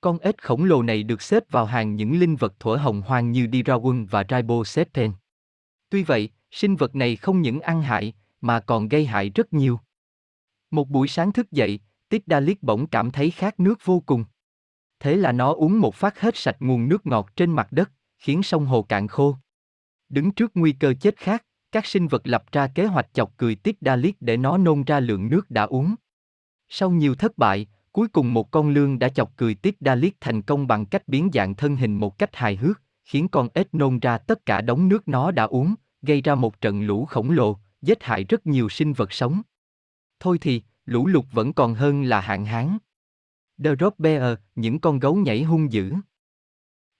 Con 0.00 0.18
ếch 0.18 0.38
khổng 0.38 0.64
lồ 0.64 0.82
này 0.82 1.02
được 1.02 1.22
xếp 1.22 1.42
vào 1.50 1.64
hàng 1.64 1.96
những 1.96 2.18
linh 2.20 2.36
vật 2.36 2.60
thuở 2.60 2.76
hồng 2.76 3.02
hoang 3.02 3.32
như 3.32 3.46
đi 3.46 3.62
ra 3.62 3.74
quân 3.74 4.06
và 4.06 4.24
Raibo 4.28 4.64
Sepen. 4.64 5.12
Tuy 5.90 6.02
vậy, 6.02 6.30
sinh 6.50 6.76
vật 6.76 6.94
này 6.94 7.16
không 7.16 7.42
những 7.42 7.60
ăn 7.60 7.82
hại, 7.82 8.14
mà 8.44 8.60
còn 8.60 8.88
gây 8.88 9.06
hại 9.06 9.30
rất 9.30 9.52
nhiều. 9.52 9.80
Một 10.70 10.88
buổi 10.88 11.08
sáng 11.08 11.32
thức 11.32 11.52
dậy, 11.52 11.80
Dalit 12.26 12.62
bỗng 12.62 12.86
cảm 12.86 13.10
thấy 13.10 13.30
khát 13.30 13.60
nước 13.60 13.78
vô 13.84 14.02
cùng. 14.06 14.24
Thế 15.00 15.16
là 15.16 15.32
nó 15.32 15.52
uống 15.52 15.80
một 15.80 15.94
phát 15.94 16.20
hết 16.20 16.36
sạch 16.36 16.56
nguồn 16.60 16.88
nước 16.88 17.06
ngọt 17.06 17.30
trên 17.36 17.50
mặt 17.50 17.68
đất, 17.70 17.90
khiến 18.18 18.42
sông 18.42 18.66
hồ 18.66 18.82
cạn 18.82 19.08
khô. 19.08 19.36
Đứng 20.08 20.32
trước 20.32 20.52
nguy 20.54 20.72
cơ 20.72 20.94
chết 21.00 21.16
khát, 21.16 21.44
các 21.72 21.86
sinh 21.86 22.08
vật 22.08 22.22
lập 22.24 22.44
ra 22.52 22.66
kế 22.66 22.86
hoạch 22.86 23.14
chọc 23.14 23.36
cười 23.36 23.54
Tiết 23.54 23.76
Dalit 23.80 24.16
để 24.20 24.36
nó 24.36 24.58
nôn 24.58 24.84
ra 24.84 25.00
lượng 25.00 25.28
nước 25.28 25.50
đã 25.50 25.62
uống. 25.62 25.94
Sau 26.68 26.90
nhiều 26.90 27.14
thất 27.14 27.38
bại, 27.38 27.66
cuối 27.92 28.08
cùng 28.08 28.34
một 28.34 28.50
con 28.50 28.68
lương 28.68 28.98
đã 28.98 29.08
chọc 29.08 29.36
cười 29.36 29.54
Tiết 29.54 29.76
Dalit 29.80 30.14
thành 30.20 30.42
công 30.42 30.66
bằng 30.66 30.86
cách 30.86 31.08
biến 31.08 31.30
dạng 31.32 31.54
thân 31.54 31.76
hình 31.76 31.94
một 31.94 32.18
cách 32.18 32.36
hài 32.36 32.56
hước, 32.56 32.82
khiến 33.04 33.28
con 33.28 33.48
ếch 33.54 33.74
nôn 33.74 33.98
ra 33.98 34.18
tất 34.18 34.46
cả 34.46 34.60
đống 34.60 34.88
nước 34.88 35.08
nó 35.08 35.30
đã 35.30 35.44
uống, 35.44 35.74
gây 36.02 36.20
ra 36.20 36.34
một 36.34 36.60
trận 36.60 36.82
lũ 36.82 37.04
khổng 37.04 37.30
lồ, 37.30 37.58
giết 37.86 38.02
hại 38.02 38.24
rất 38.24 38.46
nhiều 38.46 38.68
sinh 38.68 38.92
vật 38.92 39.12
sống. 39.12 39.42
Thôi 40.20 40.38
thì, 40.40 40.62
lũ 40.84 41.06
lụt 41.06 41.24
vẫn 41.32 41.52
còn 41.52 41.74
hơn 41.74 42.02
là 42.02 42.20
hạn 42.20 42.44
hán. 42.44 42.78
The 43.64 43.70
Rock 43.80 43.98
Bear, 43.98 44.38
những 44.54 44.78
con 44.78 44.98
gấu 44.98 45.16
nhảy 45.16 45.42
hung 45.42 45.72
dữ. 45.72 45.94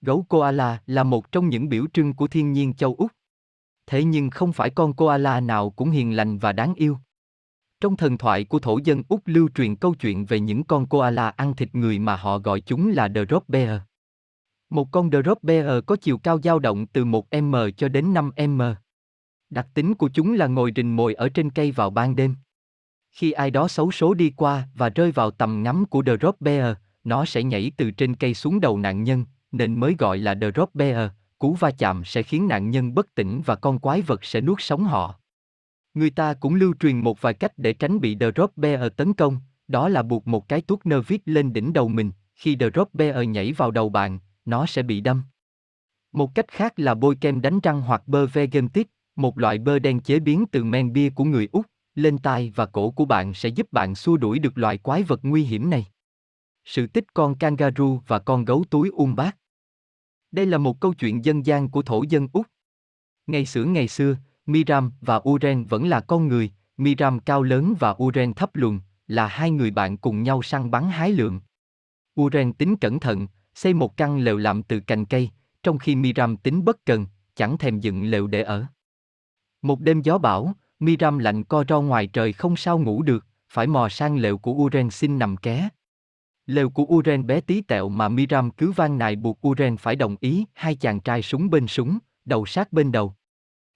Gấu 0.01 0.27
koala 0.29 0.83
là 0.87 1.03
một 1.03 1.33
trong 1.33 1.49
những 1.49 1.69
biểu 1.69 1.85
trưng 1.93 2.15
của 2.15 2.27
thiên 2.27 2.53
nhiên 2.53 2.75
châu 2.75 2.95
Úc. 2.95 3.13
Thế 3.87 4.05
nhưng 4.05 4.31
không 4.31 4.53
phải 4.53 4.71
con 4.71 4.95
koala 4.95 5.41
nào 5.41 5.71
cũng 5.71 5.91
hiền 5.91 6.17
lành 6.17 6.39
và 6.39 6.53
đáng 6.53 6.75
yêu. 6.75 6.99
Trong 7.81 7.97
thần 7.97 8.19
thoại 8.19 8.45
của 8.45 8.59
thổ 8.59 8.79
dân 8.85 9.03
Úc 9.09 9.23
lưu 9.25 9.49
truyền 9.55 9.77
câu 9.77 9.95
chuyện 9.95 10.25
về 10.25 10.41
những 10.41 10.65
con 10.65 10.87
koala 10.87 11.29
ăn 11.29 11.57
thịt 11.57 11.75
người 11.75 11.99
mà 11.99 12.17
họ 12.17 12.39
gọi 12.39 12.61
chúng 12.61 12.91
là 12.91 13.09
The 13.09 13.25
Rock 13.31 13.49
Bear. 13.49 13.81
Một 14.71 14.89
con 14.91 15.11
The 15.11 15.19
Rock 15.27 15.43
Bear 15.43 15.85
có 15.87 15.97
chiều 15.97 16.19
cao 16.19 16.41
dao 16.43 16.59
động 16.59 16.87
từ 16.87 17.05
1m 17.05 17.71
cho 17.71 17.89
đến 17.89 18.15
5m. 18.15 18.75
Đặc 19.55 19.67
tính 19.75 19.95
của 19.95 20.09
chúng 20.09 20.33
là 20.33 20.47
ngồi 20.47 20.73
rình 20.77 20.97
mồi 20.97 21.15
ở 21.15 21.29
trên 21.29 21.51
cây 21.51 21.71
vào 21.71 21.91
ban 21.91 22.17
đêm. 22.17 22.35
Khi 23.11 23.33
ai 23.33 23.51
đó 23.51 23.69
xấu 23.69 23.91
số 23.91 24.15
đi 24.15 24.33
qua 24.37 24.69
và 24.75 24.89
rơi 24.89 25.13
vào 25.13 25.31
tầm 25.31 25.63
ngắm 25.63 25.85
của 25.85 26.03
The 26.03 26.13
Rock 26.23 26.41
Bear, 26.41 26.77
nó 27.05 27.25
sẽ 27.25 27.43
nhảy 27.43 27.73
từ 27.77 27.91
trên 27.91 28.15
cây 28.15 28.35
xuống 28.35 28.61
đầu 28.61 28.79
nạn 28.79 29.03
nhân, 29.03 29.25
nên 29.53 29.81
mới 29.81 29.95
gọi 29.99 30.19
là 30.19 30.35
The 30.35 30.51
Rock 30.57 30.75
Bear, 30.75 31.11
cú 31.39 31.55
va 31.55 31.71
chạm 31.71 32.05
sẽ 32.05 32.23
khiến 32.23 32.49
nạn 32.49 32.71
nhân 32.71 32.95
bất 32.95 33.15
tỉnh 33.15 33.43
và 33.47 33.55
con 33.55 33.79
quái 33.79 34.03
vật 34.03 34.25
sẽ 34.25 34.41
nuốt 34.41 34.61
sống 34.61 34.85
họ. 34.85 35.15
Người 35.95 36.11
ta 36.11 36.35
cũng 36.35 36.55
lưu 36.55 36.75
truyền 36.81 36.99
một 36.99 37.21
vài 37.21 37.35
cách 37.35 37.53
để 37.57 37.73
tránh 37.73 38.01
bị 38.01 38.15
The 38.15 38.31
Rock 38.37 38.57
Bear 38.57 38.93
tấn 38.97 39.13
công, 39.13 39.41
đó 39.69 39.89
là 39.89 40.03
buộc 40.03 40.27
một 40.27 40.49
cái 40.49 40.61
tuốt 40.61 40.87
nơ 40.87 41.01
vít 41.01 41.21
lên 41.25 41.53
đỉnh 41.53 41.73
đầu 41.73 41.89
mình, 41.89 42.11
khi 42.35 42.57
The 42.57 42.67
Rock 42.75 42.95
Bear 42.95 43.29
nhảy 43.29 43.53
vào 43.53 43.71
đầu 43.71 43.89
bạn, 43.89 44.19
nó 44.45 44.67
sẽ 44.67 44.83
bị 44.83 45.01
đâm. 45.01 45.23
Một 46.13 46.35
cách 46.35 46.49
khác 46.49 46.73
là 46.77 46.95
bôi 46.95 47.17
kem 47.21 47.41
đánh 47.41 47.61
răng 47.61 47.83
hoặc 47.83 48.03
bơ 48.09 48.27
vegan 48.27 48.69
tip, 48.69 48.87
một 49.17 49.39
loại 49.39 49.59
bơ 49.59 49.79
đen 49.79 50.01
chế 50.01 50.21
biến 50.21 50.45
từ 50.53 50.65
men 50.65 50.93
bia 50.93 51.11
của 51.11 51.25
người 51.25 51.49
Úc, 51.53 51.67
lên 51.95 52.19
tai 52.19 52.53
và 52.55 52.67
cổ 52.67 52.91
của 52.91 53.05
bạn 53.05 53.35
sẽ 53.35 53.49
giúp 53.49 53.73
bạn 53.73 53.95
xua 53.95 54.17
đuổi 54.17 54.39
được 54.39 54.59
loại 54.59 54.79
quái 54.79 55.03
vật 55.03 55.21
nguy 55.23 55.45
hiểm 55.45 55.71
này. 55.71 55.87
Sự 56.65 56.87
tích 56.87 57.15
con 57.15 57.35
kangaroo 57.35 57.99
và 58.07 58.19
con 58.19 58.45
gấu 58.45 58.65
túi 58.71 58.89
um 58.89 59.15
bát. 59.15 59.37
Đây 60.33 60.47
là 60.47 60.59
một 60.59 60.81
câu 60.81 60.95
chuyện 60.95 61.25
dân 61.25 61.47
gian 61.47 61.69
của 61.69 61.83
thổ 61.83 62.03
dân 62.09 62.29
Úc. 62.33 62.47
Ngày 63.27 63.47
xưa 63.47 63.65
ngày 63.65 63.89
xưa, 63.89 64.17
Miram 64.47 64.93
và 65.01 65.21
Uren 65.29 65.65
vẫn 65.65 65.89
là 65.89 66.01
con 66.01 66.29
người, 66.29 66.51
Miram 66.77 67.21
cao 67.21 67.43
lớn 67.43 67.75
và 67.79 67.97
Uren 68.03 68.35
thấp 68.35 68.57
lùn, 68.57 68.81
là 69.07 69.27
hai 69.27 69.51
người 69.51 69.71
bạn 69.71 69.97
cùng 69.97 70.23
nhau 70.23 70.43
săn 70.43 70.71
bắn 70.71 70.89
hái 70.89 71.13
lượm. 71.13 71.41
Uren 72.21 72.53
tính 72.53 72.77
cẩn 72.77 73.01
thận, 73.01 73.27
xây 73.55 73.75
một 73.75 73.97
căn 73.97 74.19
lều 74.19 74.37
làm 74.37 74.63
từ 74.63 74.81
cành 74.81 75.05
cây, 75.05 75.31
trong 75.63 75.79
khi 75.79 75.97
Miram 75.97 76.37
tính 76.37 76.65
bất 76.65 76.85
cần, 76.85 77.07
chẳng 77.37 77.59
thèm 77.59 77.81
dựng 77.81 78.05
lều 78.05 78.27
để 78.27 78.43
ở. 78.43 78.67
Một 79.65 79.81
đêm 79.81 80.03
gió 80.03 80.19
bão, 80.19 80.53
Miram 80.81 81.19
lạnh 81.19 81.45
co 81.45 81.65
ro 81.69 81.81
ngoài 81.81 82.07
trời 82.07 82.33
không 82.33 82.57
sao 82.57 82.79
ngủ 82.79 83.03
được, 83.03 83.27
phải 83.49 83.67
mò 83.67 83.89
sang 83.89 84.17
lều 84.17 84.39
của 84.39 84.53
Uren 84.53 84.91
xin 84.91 85.19
nằm 85.19 85.37
ké. 85.37 85.69
Lều 86.47 86.71
của 86.71 86.85
Uren 86.85 87.27
bé 87.27 87.41
tí 87.41 87.61
tẹo 87.61 87.89
mà 87.89 88.09
Miram 88.09 88.51
cứ 88.51 88.73
van 88.73 88.99
nài 88.99 89.17
buộc 89.17 89.47
Uren 89.49 89.77
phải 89.77 89.97
đồng 89.97 90.17
ý, 90.21 90.45
hai 90.55 90.75
chàng 90.75 91.01
trai 91.01 91.23
súng 91.23 91.51
bên 91.51 91.67
súng, 91.67 91.99
đầu 92.25 92.47
sát 92.47 92.73
bên 92.73 92.93
đầu. 92.93 93.15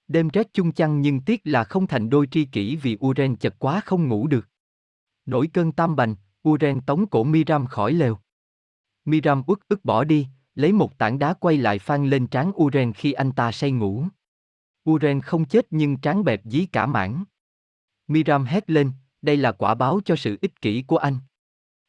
Đêm 0.08 0.28
rét 0.28 0.52
chung 0.52 0.72
chăn 0.72 1.00
nhưng 1.00 1.20
tiếc 1.20 1.40
là 1.44 1.64
không 1.64 1.86
thành 1.86 2.10
đôi 2.10 2.26
tri 2.26 2.44
kỷ 2.44 2.76
vì 2.76 2.96
Uren 3.06 3.36
chật 3.36 3.54
quá 3.58 3.80
không 3.84 4.08
ngủ 4.08 4.26
được. 4.26 4.48
Nổi 5.26 5.48
cơn 5.52 5.72
tam 5.72 5.96
bành, 5.96 6.14
Uren 6.48 6.80
tống 6.80 7.06
cổ 7.06 7.24
Miram 7.24 7.66
khỏi 7.66 7.92
lều. 7.92 8.18
Miram 9.04 9.42
uất 9.46 9.58
ức 9.68 9.84
bỏ 9.84 10.04
đi, 10.04 10.26
lấy 10.54 10.72
một 10.72 10.98
tảng 10.98 11.18
đá 11.18 11.34
quay 11.34 11.56
lại 11.56 11.78
phan 11.78 12.10
lên 12.10 12.26
trán 12.26 12.52
Uren 12.62 12.92
khi 12.92 13.12
anh 13.12 13.32
ta 13.32 13.52
say 13.52 13.70
ngủ. 13.70 14.04
Uren 14.90 15.20
không 15.20 15.44
chết 15.44 15.66
nhưng 15.70 15.96
trán 15.96 16.24
bẹp 16.24 16.40
dí 16.44 16.66
cả 16.66 16.86
mảng. 16.86 17.24
Miram 18.08 18.44
hét 18.44 18.70
lên, 18.70 18.92
đây 19.22 19.36
là 19.36 19.52
quả 19.52 19.74
báo 19.74 20.00
cho 20.04 20.16
sự 20.16 20.38
ích 20.40 20.60
kỷ 20.60 20.82
của 20.82 20.96
anh. 20.96 21.16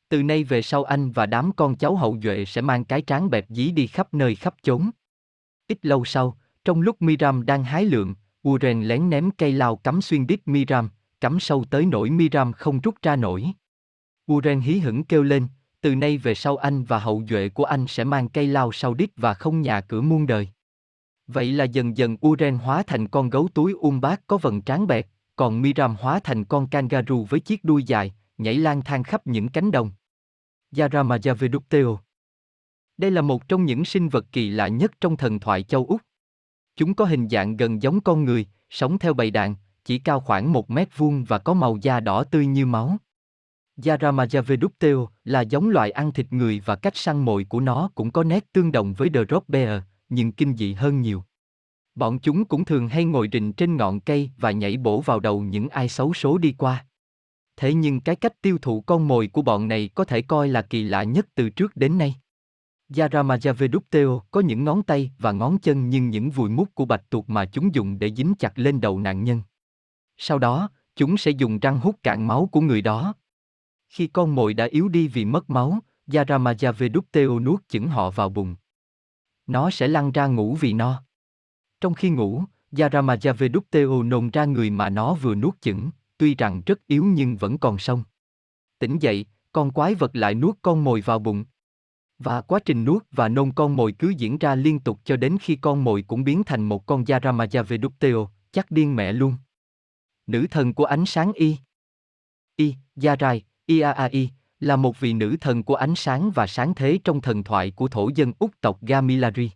Từ 0.09 0.23
nay 0.23 0.43
về 0.43 0.61
sau 0.61 0.83
anh 0.83 1.11
và 1.11 1.25
đám 1.25 1.51
con 1.51 1.75
cháu 1.75 1.95
hậu 1.95 2.17
duệ 2.23 2.45
sẽ 2.45 2.61
mang 2.61 2.85
cái 2.85 3.01
trán 3.01 3.29
bẹp 3.29 3.45
dí 3.49 3.71
đi 3.71 3.87
khắp 3.87 4.13
nơi 4.13 4.35
khắp 4.35 4.55
chốn. 4.61 4.89
Ít 5.67 5.85
lâu 5.85 6.05
sau, 6.05 6.37
trong 6.65 6.81
lúc 6.81 7.01
Miram 7.01 7.45
đang 7.45 7.63
hái 7.63 7.85
lượm, 7.85 8.15
Uren 8.47 8.83
lén 8.83 9.09
ném 9.09 9.31
cây 9.31 9.51
lao 9.51 9.75
cắm 9.75 10.01
xuyên 10.01 10.27
đít 10.27 10.47
Miram, 10.47 10.89
cắm 11.21 11.39
sâu 11.39 11.65
tới 11.69 11.85
nỗi 11.85 12.09
Miram 12.09 12.53
không 12.53 12.79
rút 12.79 12.95
ra 13.01 13.15
nổi. 13.15 13.45
Uren 14.31 14.59
hí 14.59 14.79
hửng 14.79 15.03
kêu 15.03 15.23
lên, 15.23 15.47
từ 15.81 15.95
nay 15.95 16.17
về 16.17 16.35
sau 16.35 16.57
anh 16.57 16.83
và 16.83 16.99
hậu 16.99 17.23
duệ 17.29 17.49
của 17.49 17.63
anh 17.63 17.87
sẽ 17.87 18.03
mang 18.03 18.29
cây 18.29 18.47
lao 18.47 18.71
sau 18.71 18.93
đít 18.93 19.09
và 19.15 19.33
không 19.33 19.61
nhà 19.61 19.81
cửa 19.81 20.01
muôn 20.01 20.27
đời. 20.27 20.49
Vậy 21.33 21.51
là 21.51 21.63
dần 21.63 21.97
dần 21.97 22.17
Uren 22.27 22.57
hóa 22.57 22.83
thành 22.87 23.07
con 23.07 23.29
gấu 23.29 23.47
túi 23.53 23.73
um 23.73 24.01
bát 24.01 24.21
có 24.27 24.37
vần 24.37 24.61
trán 24.61 24.87
bẹt, 24.87 25.07
còn 25.35 25.61
Miram 25.61 25.95
hóa 25.99 26.19
thành 26.23 26.45
con 26.45 26.67
kangaroo 26.67 27.15
với 27.29 27.39
chiếc 27.39 27.63
đuôi 27.63 27.83
dài, 27.83 28.13
nhảy 28.37 28.57
lang 28.57 28.81
thang 28.81 29.03
khắp 29.03 29.27
những 29.27 29.49
cánh 29.49 29.71
đồng. 29.71 29.91
Yaramajavedupteo 30.71 31.97
Đây 32.97 33.11
là 33.11 33.21
một 33.21 33.47
trong 33.47 33.65
những 33.65 33.85
sinh 33.85 34.09
vật 34.09 34.25
kỳ 34.31 34.49
lạ 34.49 34.67
nhất 34.67 34.91
trong 35.01 35.17
thần 35.17 35.39
thoại 35.39 35.63
châu 35.63 35.85
Úc. 35.85 36.01
Chúng 36.75 36.93
có 36.93 37.05
hình 37.05 37.29
dạng 37.29 37.57
gần 37.57 37.81
giống 37.81 38.01
con 38.01 38.25
người, 38.25 38.45
sống 38.69 38.99
theo 38.99 39.13
bầy 39.13 39.31
đàn, 39.31 39.55
chỉ 39.85 39.99
cao 39.99 40.19
khoảng 40.19 40.53
một 40.53 40.71
mét 40.71 40.97
vuông 40.97 41.23
và 41.23 41.37
có 41.37 41.53
màu 41.53 41.77
da 41.81 41.99
đỏ 41.99 42.23
tươi 42.23 42.45
như 42.45 42.65
máu. 42.65 42.97
Yaramajavedupteo 43.77 45.07
là 45.23 45.41
giống 45.41 45.69
loài 45.69 45.91
ăn 45.91 46.11
thịt 46.11 46.33
người 46.33 46.61
và 46.65 46.75
cách 46.75 46.97
săn 46.97 47.25
mồi 47.25 47.45
của 47.49 47.59
nó 47.59 47.89
cũng 47.95 48.11
có 48.11 48.23
nét 48.23 48.53
tương 48.53 48.71
đồng 48.71 48.93
với 48.93 49.09
The 49.09 49.21
Rock 49.29 49.49
Bear, 49.49 49.81
nhưng 50.09 50.31
kinh 50.31 50.55
dị 50.55 50.73
hơn 50.73 51.01
nhiều. 51.01 51.23
Bọn 51.95 52.19
chúng 52.19 52.45
cũng 52.45 52.65
thường 52.65 52.87
hay 52.87 53.05
ngồi 53.05 53.29
rình 53.33 53.53
trên 53.53 53.77
ngọn 53.77 53.99
cây 53.99 54.31
và 54.37 54.51
nhảy 54.51 54.77
bổ 54.77 55.01
vào 55.01 55.19
đầu 55.19 55.41
những 55.41 55.69
ai 55.69 55.89
xấu 55.89 56.13
số 56.13 56.37
đi 56.37 56.55
qua. 56.57 56.85
Thế 57.55 57.73
nhưng 57.73 57.99
cái 57.99 58.15
cách 58.15 58.41
tiêu 58.41 58.57
thụ 58.61 58.81
con 58.81 59.07
mồi 59.07 59.27
của 59.27 59.41
bọn 59.41 59.67
này 59.67 59.89
có 59.95 60.03
thể 60.03 60.21
coi 60.21 60.47
là 60.47 60.61
kỳ 60.61 60.83
lạ 60.83 61.03
nhất 61.03 61.27
từ 61.35 61.49
trước 61.49 61.75
đến 61.75 61.97
nay. 61.97 62.15
Yaramajavedupteo 62.89 64.21
có 64.31 64.41
những 64.41 64.63
ngón 64.63 64.83
tay 64.83 65.11
và 65.19 65.31
ngón 65.31 65.57
chân 65.59 65.89
nhưng 65.89 66.09
những 66.09 66.29
vùi 66.29 66.49
mút 66.49 66.75
của 66.75 66.85
bạch 66.85 67.09
tuộc 67.09 67.29
mà 67.29 67.45
chúng 67.45 67.75
dùng 67.75 67.99
để 67.99 68.11
dính 68.15 68.33
chặt 68.39 68.59
lên 68.59 68.81
đầu 68.81 68.99
nạn 68.99 69.23
nhân. 69.23 69.41
Sau 70.17 70.39
đó, 70.39 70.69
chúng 70.95 71.17
sẽ 71.17 71.31
dùng 71.31 71.59
răng 71.59 71.79
hút 71.79 71.95
cạn 72.03 72.27
máu 72.27 72.49
của 72.51 72.61
người 72.61 72.81
đó. 72.81 73.13
Khi 73.89 74.07
con 74.07 74.35
mồi 74.35 74.53
đã 74.53 74.65
yếu 74.65 74.87
đi 74.87 75.07
vì 75.07 75.25
mất 75.25 75.49
máu, 75.49 75.79
Yaramajavedupteo 76.07 77.39
nuốt 77.39 77.67
chửng 77.67 77.87
họ 77.87 78.11
vào 78.11 78.29
bụng. 78.29 78.55
Nó 79.49 79.69
sẽ 79.69 79.87
lăn 79.87 80.11
ra 80.11 80.27
ngủ 80.27 80.57
vì 80.59 80.73
no. 80.73 81.03
Trong 81.81 81.93
khi 81.93 82.09
ngủ, 82.09 82.43
Yaramajavedupteo 82.71 84.03
nôn 84.03 84.29
ra 84.29 84.45
người 84.45 84.69
mà 84.69 84.89
nó 84.89 85.13
vừa 85.13 85.35
nuốt 85.35 85.61
chửng, 85.61 85.89
tuy 86.17 86.35
rằng 86.35 86.61
rất 86.65 86.87
yếu 86.87 87.03
nhưng 87.03 87.37
vẫn 87.37 87.57
còn 87.57 87.77
sống. 87.77 88.03
Tỉnh 88.79 88.99
dậy, 88.99 89.25
con 89.51 89.71
quái 89.71 89.95
vật 89.95 90.15
lại 90.15 90.35
nuốt 90.35 90.57
con 90.61 90.83
mồi 90.83 91.01
vào 91.01 91.19
bụng. 91.19 91.45
Và 92.19 92.41
quá 92.41 92.59
trình 92.65 92.85
nuốt 92.85 93.05
và 93.11 93.27
nôn 93.27 93.51
con 93.51 93.75
mồi 93.75 93.91
cứ 93.99 94.09
diễn 94.09 94.37
ra 94.37 94.55
liên 94.55 94.79
tục 94.79 94.99
cho 95.03 95.17
đến 95.17 95.37
khi 95.41 95.55
con 95.55 95.83
mồi 95.83 96.01
cũng 96.07 96.23
biến 96.23 96.43
thành 96.43 96.63
một 96.63 96.85
con 96.85 97.03
Yaramajavedupteo, 97.03 98.27
chắc 98.51 98.71
điên 98.71 98.95
mẹ 98.95 99.13
luôn. 99.13 99.35
Nữ 100.27 100.47
thần 100.51 100.73
của 100.73 100.85
ánh 100.85 101.05
sáng 101.05 101.33
Y 101.33 101.57
Y, 102.55 102.75
Yarai, 103.03 103.43
Iaai 103.65 104.31
là 104.59 104.75
một 104.75 104.99
vị 104.99 105.13
nữ 105.13 105.35
thần 105.41 105.63
của 105.63 105.75
ánh 105.75 105.95
sáng 105.95 106.31
và 106.31 106.47
sáng 106.47 106.75
thế 106.75 106.99
trong 107.03 107.21
thần 107.21 107.43
thoại 107.43 107.71
của 107.71 107.87
thổ 107.87 108.09
dân 108.15 108.33
Úc 108.39 108.51
tộc 108.61 108.81
Gamilari. 108.81 109.51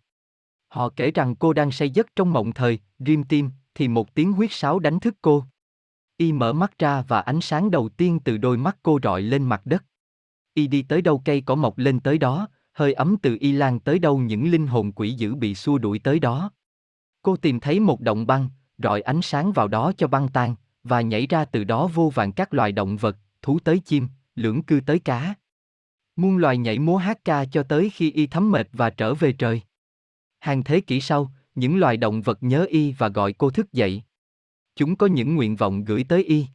Họ 0.67 0.89
kể 0.95 1.11
rằng 1.11 1.35
cô 1.35 1.53
đang 1.53 1.71
say 1.71 1.89
giấc 1.89 2.15
trong 2.15 2.33
mộng 2.33 2.53
thời, 2.53 2.79
rim 2.99 3.23
tim, 3.23 3.49
thì 3.75 3.87
một 3.87 4.15
tiếng 4.15 4.31
huyết 4.31 4.51
sáo 4.51 4.79
đánh 4.79 4.99
thức 4.99 5.15
cô. 5.21 5.43
Y 6.17 6.31
mở 6.31 6.53
mắt 6.53 6.79
ra 6.79 7.01
và 7.07 7.21
ánh 7.21 7.41
sáng 7.41 7.71
đầu 7.71 7.89
tiên 7.89 8.19
từ 8.23 8.37
đôi 8.37 8.57
mắt 8.57 8.77
cô 8.83 8.99
rọi 9.03 9.21
lên 9.21 9.43
mặt 9.43 9.61
đất. 9.65 9.83
Y 10.53 10.67
đi 10.67 10.81
tới 10.81 11.01
đâu 11.01 11.21
cây 11.25 11.41
cỏ 11.41 11.55
mọc 11.55 11.77
lên 11.77 11.99
tới 11.99 12.17
đó, 12.17 12.47
hơi 12.73 12.93
ấm 12.93 13.17
từ 13.21 13.37
Y 13.39 13.51
lan 13.51 13.79
tới 13.79 13.99
đâu 13.99 14.17
những 14.17 14.51
linh 14.51 14.67
hồn 14.67 14.91
quỷ 14.91 15.11
dữ 15.11 15.35
bị 15.35 15.55
xua 15.55 15.77
đuổi 15.77 15.99
tới 15.99 16.19
đó. 16.19 16.51
Cô 17.21 17.35
tìm 17.35 17.59
thấy 17.59 17.79
một 17.79 18.01
động 18.01 18.27
băng, 18.27 18.49
rọi 18.77 19.01
ánh 19.01 19.21
sáng 19.21 19.51
vào 19.51 19.67
đó 19.67 19.91
cho 19.97 20.07
băng 20.07 20.27
tan, 20.27 20.55
và 20.83 21.01
nhảy 21.01 21.27
ra 21.27 21.45
từ 21.45 21.63
đó 21.63 21.87
vô 21.87 22.11
vàng 22.15 22.31
các 22.31 22.53
loài 22.53 22.71
động 22.71 22.97
vật, 22.97 23.17
thú 23.41 23.59
tới 23.59 23.79
chim, 23.79 24.07
lưỡng 24.35 24.63
cư 24.63 24.79
tới 24.85 24.99
cá. 24.99 25.33
Muôn 26.15 26.37
loài 26.37 26.57
nhảy 26.57 26.79
múa 26.79 26.97
hát 26.97 27.25
ca 27.25 27.45
cho 27.45 27.63
tới 27.63 27.89
khi 27.89 28.11
y 28.11 28.27
thấm 28.27 28.51
mệt 28.51 28.69
và 28.73 28.89
trở 28.89 29.13
về 29.13 29.33
trời. 29.33 29.61
Hàng 30.39 30.63
thế 30.63 30.81
kỷ 30.81 31.01
sau, 31.01 31.31
những 31.55 31.77
loài 31.77 31.97
động 31.97 32.21
vật 32.21 32.43
nhớ 32.43 32.65
y 32.69 32.91
và 32.91 33.09
gọi 33.09 33.33
cô 33.33 33.49
thức 33.49 33.73
dậy. 33.73 34.03
Chúng 34.75 34.95
có 34.95 35.07
những 35.07 35.35
nguyện 35.35 35.55
vọng 35.55 35.83
gửi 35.83 36.03
tới 36.03 36.23
y. 36.23 36.45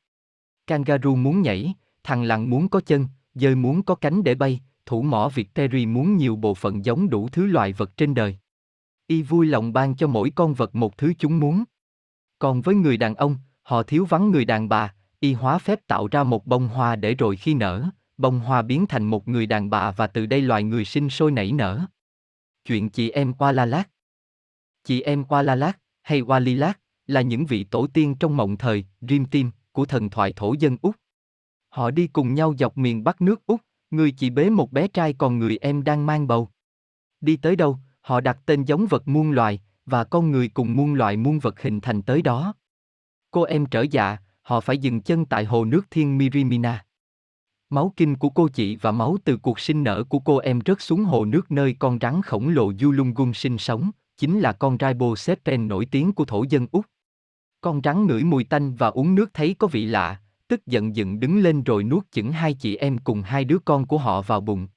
Kangaroo 0.67 1.15
muốn 1.15 1.43
nhảy, 1.43 1.75
thằng 2.03 2.23
lằn 2.23 2.51
muốn 2.51 2.69
có 2.69 2.81
chân, 2.81 3.07
dơi 3.35 3.55
muốn 3.55 3.83
có 3.83 3.95
cánh 3.95 4.25
để 4.25 4.35
bay, 4.35 4.61
thủ 4.87 5.03
mỏ 5.03 5.29
Việt 5.35 5.55
Terry 5.55 5.87
muốn 5.87 6.17
nhiều 6.17 6.37
bộ 6.37 6.55
phận 6.55 6.85
giống 6.85 7.11
đủ 7.11 7.29
thứ 7.29 7.47
loài 7.47 7.73
vật 7.73 7.97
trên 7.97 8.15
đời. 8.15 8.39
Y 9.07 9.23
vui 9.23 9.47
lòng 9.47 9.73
ban 9.73 9.97
cho 9.97 10.07
mỗi 10.07 10.31
con 10.31 10.55
vật 10.55 10.75
một 10.75 10.99
thứ 10.99 11.13
chúng 11.19 11.39
muốn. 11.39 11.65
Còn 12.39 12.61
với 12.61 12.75
người 12.75 12.97
đàn 12.97 13.15
ông, 13.15 13.37
họ 13.63 13.83
thiếu 13.83 14.05
vắng 14.05 14.31
người 14.31 14.45
đàn 14.45 14.69
bà, 14.69 14.95
y 15.21 15.33
hóa 15.33 15.59
phép 15.59 15.87
tạo 15.87 16.09
ra 16.11 16.25
một 16.25 16.47
bông 16.47 16.69
hoa 16.69 16.97
để 16.97 17.15
rồi 17.15 17.37
khi 17.37 17.55
nở, 17.55 17.89
bông 18.17 18.41
hoa 18.41 18.63
biến 18.63 18.87
thành 18.87 19.05
một 19.05 19.29
người 19.29 19.47
đàn 19.47 19.71
bà 19.71 19.91
và 19.91 20.07
từ 20.07 20.27
đây 20.27 20.43
loài 20.43 20.63
người 20.63 20.85
sinh 20.85 21.11
sôi 21.11 21.31
nảy 21.31 21.53
nở. 21.53 21.81
Chuyện 22.65 22.89
chị 22.89 23.11
em 23.11 23.33
qua 23.33 23.53
La 23.53 23.67
lát, 23.67 23.89
Chị 24.89 25.01
em 25.01 25.25
qua 25.25 25.43
La 25.43 25.55
lát 25.55 25.79
hay 26.03 26.21
qua 26.21 26.39
Li 26.39 26.55
lát 26.55 26.81
là 27.07 27.21
những 27.21 27.47
vị 27.47 27.65
tổ 27.65 27.87
tiên 27.87 28.15
trong 28.21 28.37
mộng 28.37 28.57
thời, 28.57 28.85
Dream 29.01 29.25
Team 29.25 29.51
của 29.73 29.85
thần 29.85 30.11
thoại 30.11 30.33
thổ 30.37 30.55
dân 30.59 30.77
Úc. 30.83 30.97
Họ 31.69 31.91
đi 31.91 32.07
cùng 32.07 32.35
nhau 32.35 32.55
dọc 32.59 32.79
miền 32.79 33.05
Bắc 33.05 33.21
nước 33.21 33.47
Úc, 33.47 33.61
người 33.91 34.11
chị 34.11 34.31
bế 34.31 34.51
một 34.51 34.73
bé 34.73 34.89
trai 34.89 35.13
còn 35.13 35.39
người 35.39 35.59
em 35.61 35.85
đang 35.85 36.07
mang 36.07 36.27
bầu. 36.27 36.49
Đi 37.21 37.37
tới 37.37 37.57
đâu, 37.57 37.79
họ 38.01 38.21
đặt 38.21 38.39
tên 38.47 38.65
giống 38.65 38.87
vật 38.87 39.09
muôn 39.09 39.31
loài, 39.31 39.61
và 39.87 40.05
con 40.05 40.31
người 40.31 40.49
cùng 40.49 40.77
muôn 40.77 40.95
loài 40.95 41.17
muôn 41.17 41.39
vật 41.39 41.61
hình 41.63 41.81
thành 41.81 42.03
tới 42.03 42.23
đó. 42.23 42.55
Cô 43.31 43.43
em 43.43 43.67
trở 43.67 43.85
dạ, 43.91 44.17
họ 44.49 44.61
phải 44.61 44.79
dừng 44.79 45.01
chân 45.01 45.25
tại 45.25 45.45
hồ 45.45 45.65
nước 45.65 45.87
thiên 45.91 46.19
Mirimina. 46.19 46.85
Máu 47.71 47.93
kinh 47.97 48.17
của 48.17 48.29
cô 48.29 48.49
chị 48.49 48.77
và 48.77 48.93
máu 48.93 49.17
từ 49.25 49.37
cuộc 49.37 49.61
sinh 49.61 49.85
nở 49.85 50.05
của 50.09 50.19
cô 50.19 50.39
em 50.39 50.61
rớt 50.67 50.81
xuống 50.81 51.05
hồ 51.05 51.25
nước 51.25 51.51
nơi 51.51 51.77
con 51.79 51.99
rắn 52.01 52.23
khổng 52.23 52.49
lồ 52.49 52.73
Yulungun 52.83 53.33
sinh 53.33 53.59
sống, 53.59 53.91
chính 54.17 54.41
là 54.41 54.53
con 54.53 54.77
Ribosepten 54.81 55.69
nổi 55.69 55.87
tiếng 55.91 56.13
của 56.13 56.25
thổ 56.25 56.45
dân 56.49 56.67
Úc. 56.73 56.87
Con 57.61 57.81
rắn 57.85 58.07
ngửi 58.07 58.25
mùi 58.25 58.45
tanh 58.45 58.75
và 58.75 58.87
uống 58.87 59.15
nước 59.15 59.35
thấy 59.35 59.55
có 59.59 59.67
vị 59.67 59.87
lạ, 59.87 60.21
tức 60.49 60.67
giận 60.67 60.97
dựng 60.97 61.21
đứng 61.21 61.39
lên 61.41 61.63
rồi 61.63 61.85
nuốt 61.85 62.11
chửng 62.11 62.33
hai 62.33 62.55
chị 62.55 62.77
em 62.77 62.99
cùng 62.99 63.23
hai 63.23 63.45
đứa 63.45 63.59
con 63.59 63.87
của 63.87 63.99
họ 63.99 64.23
vào 64.23 64.41
bụng. 64.41 64.69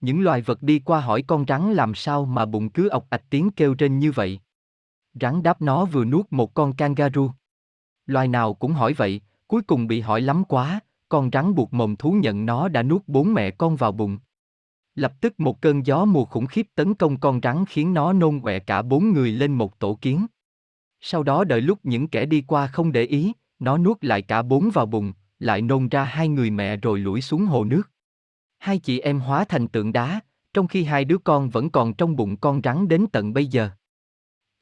Những 0.00 0.20
loài 0.20 0.40
vật 0.40 0.62
đi 0.62 0.78
qua 0.78 1.00
hỏi 1.00 1.22
con 1.22 1.44
rắn 1.48 1.72
làm 1.72 1.94
sao 1.94 2.24
mà 2.24 2.44
bụng 2.44 2.70
cứ 2.70 2.88
ọc 2.88 3.06
ạch 3.10 3.24
tiếng 3.30 3.50
kêu 3.50 3.74
trên 3.74 3.98
như 3.98 4.12
vậy. 4.12 4.40
Rắn 5.20 5.42
đáp 5.42 5.62
nó 5.62 5.84
vừa 5.84 6.04
nuốt 6.04 6.26
một 6.30 6.54
con 6.54 6.72
kangaroo. 6.72 7.34
Loài 8.06 8.28
nào 8.28 8.54
cũng 8.54 8.72
hỏi 8.72 8.92
vậy, 8.92 9.20
cuối 9.48 9.62
cùng 9.62 9.86
bị 9.86 10.00
hỏi 10.00 10.20
lắm 10.20 10.44
quá, 10.44 10.80
con 11.08 11.30
rắn 11.32 11.54
buộc 11.54 11.72
mồm 11.72 11.96
thú 11.96 12.12
nhận 12.12 12.46
nó 12.46 12.68
đã 12.68 12.82
nuốt 12.82 13.02
bốn 13.06 13.34
mẹ 13.34 13.50
con 13.50 13.76
vào 13.76 13.92
bụng. 13.92 14.18
Lập 14.94 15.12
tức 15.20 15.40
một 15.40 15.60
cơn 15.60 15.86
gió 15.86 16.04
mùa 16.04 16.24
khủng 16.24 16.46
khiếp 16.46 16.66
tấn 16.74 16.94
công 16.94 17.20
con 17.20 17.40
rắn 17.42 17.64
khiến 17.68 17.94
nó 17.94 18.12
nôn 18.12 18.40
quẹ 18.40 18.58
cả 18.58 18.82
bốn 18.82 19.12
người 19.12 19.32
lên 19.32 19.52
một 19.52 19.78
tổ 19.78 19.98
kiến. 20.00 20.26
Sau 21.00 21.22
đó 21.22 21.44
đợi 21.44 21.60
lúc 21.60 21.78
những 21.82 22.08
kẻ 22.08 22.26
đi 22.26 22.42
qua 22.42 22.66
không 22.66 22.92
để 22.92 23.02
ý, 23.02 23.32
nó 23.58 23.78
nuốt 23.78 24.04
lại 24.04 24.22
cả 24.22 24.42
bốn 24.42 24.70
vào 24.70 24.86
bụng, 24.86 25.12
lại 25.38 25.62
nôn 25.62 25.88
ra 25.88 26.04
hai 26.04 26.28
người 26.28 26.50
mẹ 26.50 26.76
rồi 26.76 26.98
lủi 26.98 27.20
xuống 27.20 27.44
hồ 27.44 27.64
nước. 27.64 27.90
Hai 28.58 28.78
chị 28.78 29.00
em 29.00 29.20
hóa 29.20 29.44
thành 29.44 29.68
tượng 29.68 29.92
đá, 29.92 30.20
trong 30.54 30.66
khi 30.66 30.84
hai 30.84 31.04
đứa 31.04 31.18
con 31.18 31.50
vẫn 31.50 31.70
còn 31.70 31.94
trong 31.94 32.16
bụng 32.16 32.36
con 32.36 32.60
rắn 32.64 32.88
đến 32.88 33.06
tận 33.12 33.32
bây 33.32 33.46
giờ. 33.46 33.70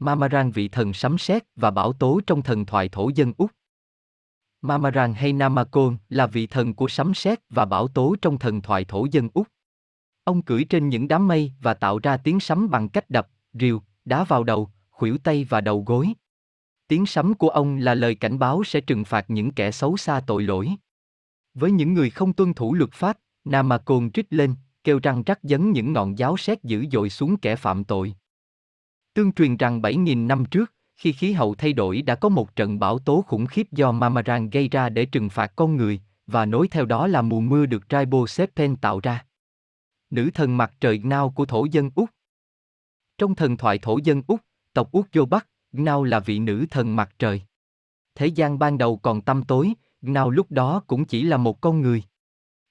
Mamaran 0.03 0.51
vị 0.51 0.69
thần 0.69 0.93
sấm 0.93 1.19
sét 1.19 1.43
và 1.57 1.71
bảo 1.71 1.93
tố 1.93 2.21
trong 2.27 2.43
thần 2.43 2.67
thoại 2.67 2.89
thổ 2.89 3.11
dân 3.15 3.33
Úc. 3.39 3.51
Mamaran 4.63 5.15
hay 5.15 5.33
Namakon 5.33 5.97
là 6.09 6.27
vị 6.27 6.47
thần 6.47 6.75
của 6.75 6.89
sấm 6.89 7.15
sét 7.15 7.39
và 7.51 7.65
bảo 7.65 7.89
tố 7.89 8.17
trong 8.23 8.39
thần 8.39 8.63
thoại 8.63 8.85
thổ 8.85 9.07
dân 9.11 9.29
Úc. 9.35 9.49
Ông 10.25 10.43
cưỡi 10.43 10.65
trên 10.65 10.89
những 10.89 11.09
đám 11.09 11.29
mây 11.29 11.53
và 11.61 11.75
tạo 11.75 11.99
ra 11.99 12.17
tiếng 12.17 12.41
sấm 12.41 12.71
bằng 12.71 12.89
cách 12.89 13.11
đập, 13.11 13.29
rìu, 13.53 13.83
đá 14.05 14.25
vào 14.25 14.45
đầu, 14.45 14.71
khuỷu 14.91 15.19
tay 15.19 15.45
và 15.45 15.61
đầu 15.61 15.83
gối. 15.87 16.13
Tiếng 16.89 17.07
sấm 17.07 17.35
của 17.35 17.49
ông 17.49 17.77
là 17.77 17.95
lời 17.95 18.15
cảnh 18.15 18.39
báo 18.39 18.65
sẽ 18.65 18.81
trừng 18.81 19.05
phạt 19.05 19.31
những 19.31 19.51
kẻ 19.51 19.71
xấu 19.71 19.97
xa 19.97 20.21
tội 20.27 20.43
lỗi. 20.43 20.71
Với 21.55 21.71
những 21.71 21.95
người 21.95 22.11
không 22.11 22.33
tuân 22.33 22.55
thủ 22.55 22.75
luật 22.75 22.93
pháp, 22.93 23.19
Namakon 23.45 24.11
trích 24.11 24.27
lên, 24.31 24.55
kêu 24.85 25.01
răng 25.03 25.23
rắc 25.23 25.39
dấn 25.43 25.73
những 25.73 25.93
ngọn 25.93 26.19
giáo 26.19 26.37
sét 26.37 26.63
dữ 26.63 26.87
dội 26.93 27.11
xuống 27.11 27.37
kẻ 27.37 27.57
phạm 27.57 27.85
tội. 27.85 28.15
Tương 29.15 29.33
truyền 29.33 29.57
rằng 29.57 29.81
7.000 29.81 30.27
năm 30.27 30.45
trước, 30.45 30.73
khi 30.97 31.13
khí 31.13 31.33
hậu 31.33 31.55
thay 31.55 31.73
đổi 31.73 32.03
đã 32.03 32.15
có 32.15 32.29
một 32.29 32.57
trận 32.57 32.79
bão 32.79 32.99
tố 32.99 33.25
khủng 33.27 33.47
khiếp 33.47 33.73
do 33.73 33.93
Mamaran 33.93 34.51
gây 34.51 34.69
ra 34.69 34.89
để 34.89 35.05
trừng 35.05 35.29
phạt 35.29 35.53
con 35.57 35.77
người, 35.77 36.01
và 36.27 36.47
nối 36.47 36.69
theo 36.69 36.87
đó 36.87 37.07
là 37.07 37.23
mùa 37.23 37.41
mưa 37.41 37.67
được 37.67 37.83
Ribosephen 37.91 38.77
tạo 38.77 39.01
ra. 39.03 39.27
Nữ 40.11 40.31
thần 40.35 40.57
mặt 40.57 40.73
trời 40.81 40.99
Gnao 40.99 41.31
của 41.31 41.47
thổ 41.47 41.65
dân 41.65 41.91
Úc 41.95 42.11
Trong 43.19 43.35
thần 43.35 43.57
thoại 43.57 43.79
thổ 43.79 43.99
dân 44.05 44.23
Úc, 44.27 44.41
tộc 44.75 44.93
Úc 44.93 45.07
Vô 45.13 45.25
Bắc, 45.25 45.47
Gnao 45.73 46.05
là 46.05 46.21
vị 46.21 46.39
nữ 46.39 46.67
thần 46.71 46.97
mặt 46.97 47.15
trời. 47.19 47.43
Thế 48.15 48.27
gian 48.27 48.59
ban 48.59 48.79
đầu 48.79 48.97
còn 48.97 49.21
tăm 49.21 49.43
tối, 49.43 49.73
Gnao 50.03 50.31
lúc 50.31 50.51
đó 50.51 50.83
cũng 50.87 51.05
chỉ 51.05 51.23
là 51.23 51.37
một 51.37 51.61
con 51.61 51.81
người. 51.81 52.03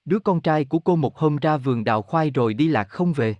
Đứa 0.06 0.20
con 0.20 0.42
trai 0.42 0.66
của 0.66 0.80
cô 0.80 0.96
một 0.96 1.18
hôm 1.18 1.38
ra 1.38 1.58
vườn 1.58 1.84
đào 1.84 2.02
khoai 2.02 2.30
rồi 2.30 2.54
đi 2.54 2.68
lạc 2.68 2.84
không 2.84 3.14
về. 3.14 3.36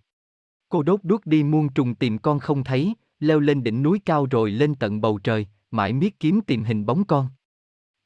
Cô 0.70 0.84
đốt 0.84 1.00
đuốc 1.04 1.26
đi 1.26 1.44
muôn 1.44 1.70
trùng 1.70 1.96
tìm 1.96 2.18
con 2.18 2.40
không 2.40 2.64
thấy, 2.64 2.94
leo 3.20 3.40
lên 3.40 3.64
đỉnh 3.64 3.84
núi 3.84 4.02
cao 4.06 4.26
rồi 4.26 4.52
lên 4.52 4.76
tận 4.76 5.02
bầu 5.02 5.20
trời, 5.20 5.48
mãi 5.72 5.94
miết 5.94 6.20
kiếm 6.20 6.42
tìm 6.42 6.64
hình 6.64 6.86
bóng 6.86 7.04
con. 7.04 7.28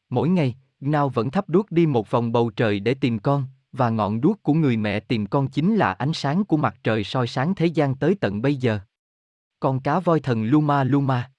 Mỗi 0.10 0.30
ngày, 0.30 0.56
Ngao 0.80 1.10
vẫn 1.10 1.32
thắp 1.32 1.50
đuốc 1.50 1.72
đi 1.72 1.86
một 1.86 2.12
vòng 2.12 2.32
bầu 2.32 2.50
trời 2.50 2.80
để 2.80 2.94
tìm 2.94 3.20
con, 3.20 3.46
và 3.72 3.90
ngọn 3.90 4.22
đuốc 4.22 4.44
của 4.44 4.54
người 4.54 4.78
mẹ 4.78 5.00
tìm 5.00 5.26
con 5.26 5.48
chính 5.48 5.76
là 5.76 5.94
ánh 5.94 6.14
sáng 6.14 6.44
của 6.44 6.58
mặt 6.58 6.76
trời 6.84 7.04
soi 7.04 7.28
sáng 7.28 7.56
thế 7.56 7.66
gian 7.66 7.96
tới 7.96 8.16
tận 8.22 8.42
bây 8.42 8.56
giờ. 8.56 8.80
Con 9.60 9.80
cá 9.80 10.00
voi 10.00 10.20
thần 10.20 10.44
Luma 10.44 10.84
Luma 10.84 11.32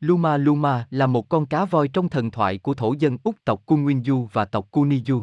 Luma 0.00 0.36
Luma 0.36 0.86
là 0.90 1.06
một 1.06 1.28
con 1.28 1.46
cá 1.46 1.64
voi 1.64 1.88
trong 1.88 2.08
thần 2.08 2.30
thoại 2.30 2.58
của 2.58 2.74
thổ 2.74 2.94
dân 2.98 3.18
Úc 3.24 3.36
tộc 3.44 3.62
Kunwinju 3.66 4.26
và 4.32 4.44
tộc 4.44 4.68
Kuniju. 4.70 5.22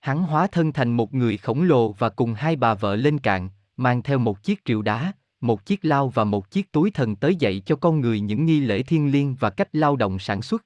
Hắn 0.00 0.22
hóa 0.22 0.46
thân 0.46 0.72
thành 0.72 0.92
một 0.92 1.14
người 1.14 1.36
khổng 1.36 1.62
lồ 1.62 1.92
và 1.92 2.08
cùng 2.08 2.34
hai 2.34 2.56
bà 2.56 2.74
vợ 2.74 2.96
lên 2.96 3.18
cạn, 3.18 3.48
mang 3.76 4.02
theo 4.02 4.18
một 4.18 4.42
chiếc 4.42 4.60
rìu 4.66 4.82
đá, 4.82 5.12
một 5.40 5.66
chiếc 5.66 5.84
lao 5.84 6.08
và 6.08 6.24
một 6.24 6.50
chiếc 6.50 6.72
túi 6.72 6.90
thần 6.90 7.16
tới 7.16 7.36
dạy 7.36 7.62
cho 7.66 7.76
con 7.76 8.00
người 8.00 8.20
những 8.20 8.46
nghi 8.46 8.60
lễ 8.60 8.82
thiên 8.82 9.12
liêng 9.12 9.34
và 9.34 9.50
cách 9.50 9.68
lao 9.72 9.96
động 9.96 10.18
sản 10.18 10.42
xuất. 10.42 10.64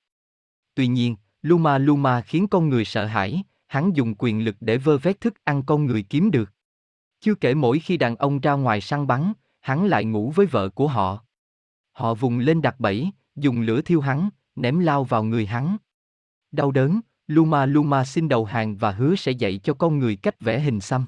Tuy 0.75 0.87
nhiên, 0.87 1.17
Luma 1.43 1.79
Luma 1.79 2.21
khiến 2.21 2.49
con 2.49 2.69
người 2.69 2.85
sợ 2.85 3.07
hãi, 3.07 3.43
hắn 3.67 3.97
dùng 3.97 4.14
quyền 4.19 4.45
lực 4.45 4.57
để 4.61 4.79
vơ 4.79 4.99
vét 4.99 5.21
thức 5.21 5.35
ăn 5.45 5.62
con 5.62 5.87
người 5.87 6.02
kiếm 6.02 6.31
được. 6.31 6.52
Chưa 7.21 7.35
kể 7.35 7.55
mỗi 7.55 7.79
khi 7.79 7.97
đàn 7.97 8.17
ông 8.17 8.40
ra 8.40 8.52
ngoài 8.52 8.81
săn 8.81 9.07
bắn, 9.07 9.33
hắn 9.61 9.87
lại 9.87 10.05
ngủ 10.05 10.33
với 10.35 10.47
vợ 10.47 10.69
của 10.69 10.88
họ. 10.88 11.25
Họ 11.93 12.14
vùng 12.14 12.38
lên 12.38 12.62
đặt 12.62 12.81
bẫy, 12.81 13.11
dùng 13.37 13.61
lửa 13.61 13.81
thiêu 13.81 14.00
hắn, 14.00 14.29
ném 14.57 14.79
lao 14.79 15.05
vào 15.05 15.25
người 15.25 15.47
hắn. 15.47 15.76
Đau 16.52 16.71
đớn, 16.71 17.00
Luma 17.26 17.67
Luma 17.67 18.05
xin 18.05 18.29
đầu 18.29 18.45
hàng 18.45 18.76
và 18.76 18.90
hứa 18.90 19.17
sẽ 19.17 19.33
dạy 19.33 19.61
cho 19.62 19.75
con 19.75 19.99
người 19.99 20.17
cách 20.17 20.40
vẽ 20.40 20.61
hình 20.61 20.81
xăm. 20.81 21.07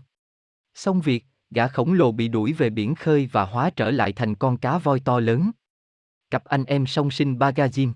Xong 0.75 1.01
việc, 1.01 1.27
gã 1.55 1.69
khổng 1.69 1.93
lồ 1.93 2.13
bị 2.13 2.29
đuổi 2.29 2.53
về 2.53 2.71
biển 2.71 2.95
khơi 2.95 3.29
và 3.33 3.45
hóa 3.45 3.71
trở 3.71 3.91
lại 3.91 4.13
thành 4.13 4.35
con 4.35 4.57
cá 4.57 4.79
voi 4.79 5.01
to 5.01 5.21
lớn. 5.21 5.51
Cặp 6.31 6.45
anh 6.45 6.65
em 6.65 6.87
song 6.87 7.11
sinh 7.11 7.39
Bagajim 7.39 7.93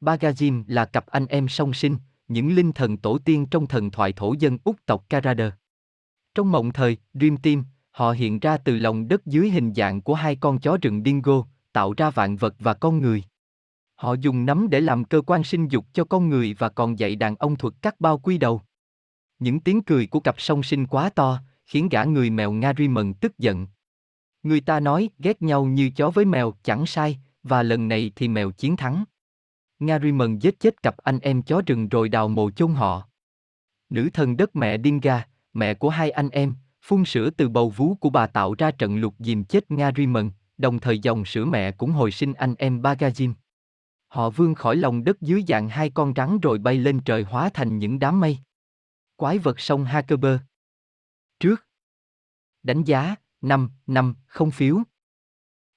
Bagajim 0.00 0.64
là 0.66 0.84
cặp 0.84 1.06
anh 1.06 1.26
em 1.26 1.48
song 1.48 1.74
sinh, 1.74 1.96
những 2.28 2.54
linh 2.54 2.72
thần 2.72 2.96
tổ 2.96 3.18
tiên 3.18 3.46
trong 3.46 3.66
thần 3.66 3.90
thoại 3.90 4.12
thổ 4.12 4.34
dân 4.38 4.58
Úc 4.64 4.76
tộc 4.86 5.04
Karader. 5.08 5.52
Trong 6.34 6.52
mộng 6.52 6.72
thời, 6.72 6.96
Dream 7.14 7.36
Team, 7.36 7.64
họ 7.90 8.12
hiện 8.12 8.38
ra 8.38 8.56
từ 8.56 8.78
lòng 8.78 9.08
đất 9.08 9.26
dưới 9.26 9.50
hình 9.50 9.74
dạng 9.74 10.00
của 10.00 10.14
hai 10.14 10.36
con 10.36 10.60
chó 10.60 10.76
rừng 10.82 11.02
dingo, 11.04 11.44
tạo 11.72 11.94
ra 11.96 12.10
vạn 12.10 12.36
vật 12.36 12.54
và 12.58 12.74
con 12.74 12.98
người. 12.98 13.24
Họ 13.94 14.14
dùng 14.14 14.46
nấm 14.46 14.70
để 14.70 14.80
làm 14.80 15.04
cơ 15.04 15.22
quan 15.26 15.44
sinh 15.44 15.68
dục 15.68 15.84
cho 15.92 16.04
con 16.04 16.28
người 16.28 16.54
và 16.58 16.68
còn 16.68 16.98
dạy 16.98 17.16
đàn 17.16 17.36
ông 17.36 17.56
thuật 17.56 17.74
cắt 17.82 18.00
bao 18.00 18.18
quy 18.18 18.38
đầu. 18.38 18.60
Những 19.38 19.60
tiếng 19.60 19.82
cười 19.82 20.06
của 20.06 20.20
cặp 20.20 20.40
song 20.40 20.62
sinh 20.62 20.86
quá 20.86 21.10
to, 21.10 21.40
khiến 21.68 21.88
gã 21.88 22.04
người 22.04 22.30
mèo 22.30 22.52
Ngariman 22.52 23.14
tức 23.14 23.38
giận. 23.38 23.66
Người 24.42 24.60
ta 24.60 24.80
nói 24.80 25.10
ghét 25.18 25.42
nhau 25.42 25.64
như 25.64 25.90
chó 25.96 26.10
với 26.10 26.24
mèo 26.24 26.54
chẳng 26.62 26.86
sai, 26.86 27.18
và 27.42 27.62
lần 27.62 27.88
này 27.88 28.12
thì 28.16 28.28
mèo 28.28 28.50
chiến 28.50 28.76
thắng. 28.76 29.04
Ngariman 29.78 30.38
giết 30.38 30.60
chết 30.60 30.82
cặp 30.82 30.96
anh 30.96 31.18
em 31.18 31.42
chó 31.42 31.62
rừng 31.66 31.88
rồi 31.88 32.08
đào 32.08 32.28
mồ 32.28 32.50
chôn 32.50 32.74
họ. 32.74 33.08
Nữ 33.90 34.08
thần 34.12 34.36
đất 34.36 34.56
mẹ 34.56 34.78
Dinga, 34.84 35.26
mẹ 35.52 35.74
của 35.74 35.88
hai 35.88 36.10
anh 36.10 36.28
em, 36.28 36.54
phun 36.82 37.04
sữa 37.04 37.30
từ 37.30 37.48
bầu 37.48 37.70
vú 37.70 37.94
của 37.94 38.10
bà 38.10 38.26
tạo 38.26 38.54
ra 38.58 38.70
trận 38.70 38.96
lục 38.96 39.14
dìm 39.18 39.44
chết 39.44 39.70
Ngariman, 39.70 40.30
đồng 40.58 40.78
thời 40.78 40.98
dòng 40.98 41.24
sữa 41.24 41.44
mẹ 41.44 41.72
cũng 41.72 41.90
hồi 41.90 42.10
sinh 42.10 42.34
anh 42.34 42.54
em 42.58 42.82
Bagajim. 42.82 43.32
Họ 44.08 44.30
vươn 44.30 44.54
khỏi 44.54 44.76
lòng 44.76 45.04
đất 45.04 45.20
dưới 45.20 45.44
dạng 45.48 45.68
hai 45.68 45.90
con 45.90 46.12
rắn 46.16 46.38
rồi 46.40 46.58
bay 46.58 46.78
lên 46.78 47.00
trời 47.00 47.22
hóa 47.22 47.50
thành 47.54 47.78
những 47.78 47.98
đám 47.98 48.20
mây. 48.20 48.38
Quái 49.16 49.38
vật 49.38 49.60
sông 49.60 49.84
Hakerber. 49.84 50.38
Trước 51.40 51.66
Đánh 52.62 52.84
giá, 52.84 53.14
5, 53.40 53.70
5, 53.86 54.14
không 54.26 54.50
phiếu. 54.50 54.78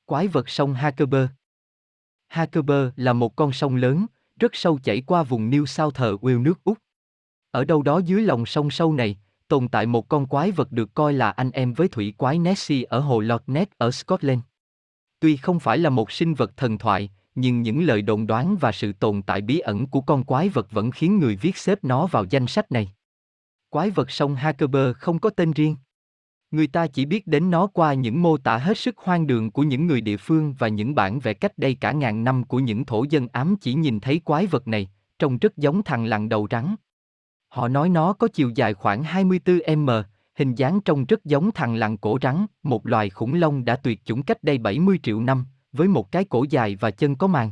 Quái 0.06 0.28
vật 0.28 0.50
sông 0.50 0.74
Hackerber 0.74 1.28
Hackerber 2.28 2.90
là 2.96 3.14
một 3.14 3.36
con 3.36 3.52
sông 3.52 3.76
lớn, 3.76 4.06
rất 4.40 4.56
sâu 4.56 4.80
chảy 4.84 5.02
qua 5.02 5.24
vùng 5.24 5.50
New 5.50 5.66
South 5.66 6.00
Wales 6.00 6.42
nước 6.42 6.64
Úc. 6.64 6.78
Ở 7.52 7.66
đâu 7.66 7.84
đó 7.84 8.02
dưới 8.06 8.22
lòng 8.22 8.46
sông 8.46 8.72
sâu 8.72 8.94
này, 8.94 9.18
tồn 9.48 9.68
tại 9.68 9.86
một 9.86 10.10
con 10.10 10.28
quái 10.28 10.52
vật 10.52 10.72
được 10.72 10.94
coi 10.94 11.14
là 11.14 11.32
anh 11.32 11.52
em 11.52 11.74
với 11.74 11.88
thủy 11.88 12.14
quái 12.18 12.40
Nessie 12.40 12.84
ở 12.84 13.00
hồ 13.00 13.20
Loch 13.20 13.50
Ness 13.50 13.72
ở 13.78 13.92
Scotland. 13.92 14.40
Tuy 15.20 15.38
không 15.38 15.60
phải 15.60 15.78
là 15.78 15.90
một 15.90 16.12
sinh 16.12 16.34
vật 16.34 16.58
thần 16.58 16.78
thoại, 16.78 17.10
nhưng 17.36 17.62
những 17.62 17.84
lời 17.84 18.02
đồn 18.02 18.28
đoán 18.28 18.58
và 18.58 18.72
sự 18.72 18.94
tồn 18.94 19.22
tại 19.22 19.42
bí 19.42 19.60
ẩn 19.60 19.88
của 19.88 20.02
con 20.02 20.24
quái 20.24 20.50
vật 20.50 20.72
vẫn 20.72 20.92
khiến 20.92 21.20
người 21.20 21.36
viết 21.36 21.58
xếp 21.58 21.84
nó 21.84 22.08
vào 22.08 22.26
danh 22.30 22.48
sách 22.48 22.72
này. 22.72 22.94
Quái 23.72 23.90
vật 23.90 24.12
sông 24.12 24.36
Hakeber 24.36 24.96
không 24.96 25.20
có 25.20 25.30
tên 25.30 25.52
riêng. 25.52 25.76
Người 26.52 26.68
ta 26.68 26.88
chỉ 26.88 27.06
biết 27.06 27.28
đến 27.28 27.52
nó 27.52 27.68
qua 27.68 27.94
những 27.94 28.22
mô 28.22 28.38
tả 28.38 28.58
hết 28.58 28.78
sức 28.78 28.98
hoang 28.98 29.28
đường 29.28 29.52
của 29.52 29.64
những 29.64 29.88
người 29.88 30.02
địa 30.02 30.18
phương 30.18 30.54
và 30.54 30.68
những 30.68 30.96
bản 30.96 31.20
vẽ 31.20 31.34
cách 31.34 31.58
đây 31.58 31.76
cả 31.76 31.92
ngàn 31.92 32.24
năm 32.24 32.44
của 32.44 32.60
những 32.60 32.86
thổ 32.86 33.06
dân 33.10 33.28
ám 33.32 33.56
chỉ 33.62 33.74
nhìn 33.74 34.00
thấy 34.00 34.20
quái 34.20 34.48
vật 34.48 34.68
này, 34.68 34.90
trông 35.20 35.38
rất 35.38 35.58
giống 35.58 35.84
thằng 35.84 36.06
lằn 36.06 36.30
đầu 36.30 36.48
rắn. 36.52 36.76
Họ 37.48 37.68
nói 37.68 37.90
nó 37.90 38.14
có 38.14 38.28
chiều 38.28 38.52
dài 38.56 38.74
khoảng 38.74 39.04
24m, 39.04 40.04
hình 40.36 40.56
dáng 40.56 40.82
trông 40.82 41.06
rất 41.06 41.26
giống 41.26 41.52
thằng 41.52 41.76
lằn 41.76 41.98
cổ 41.98 42.18
rắn, 42.22 42.46
một 42.64 42.88
loài 42.88 43.10
khủng 43.10 43.34
long 43.34 43.66
đã 43.66 43.76
tuyệt 43.76 44.06
chủng 44.06 44.24
cách 44.24 44.44
đây 44.44 44.58
70 44.58 45.00
triệu 45.04 45.22
năm, 45.22 45.46
với 45.72 45.88
một 45.88 46.12
cái 46.12 46.26
cổ 46.26 46.46
dài 46.50 46.76
và 46.76 46.92
chân 46.92 47.16
có 47.16 47.28
màng. 47.28 47.52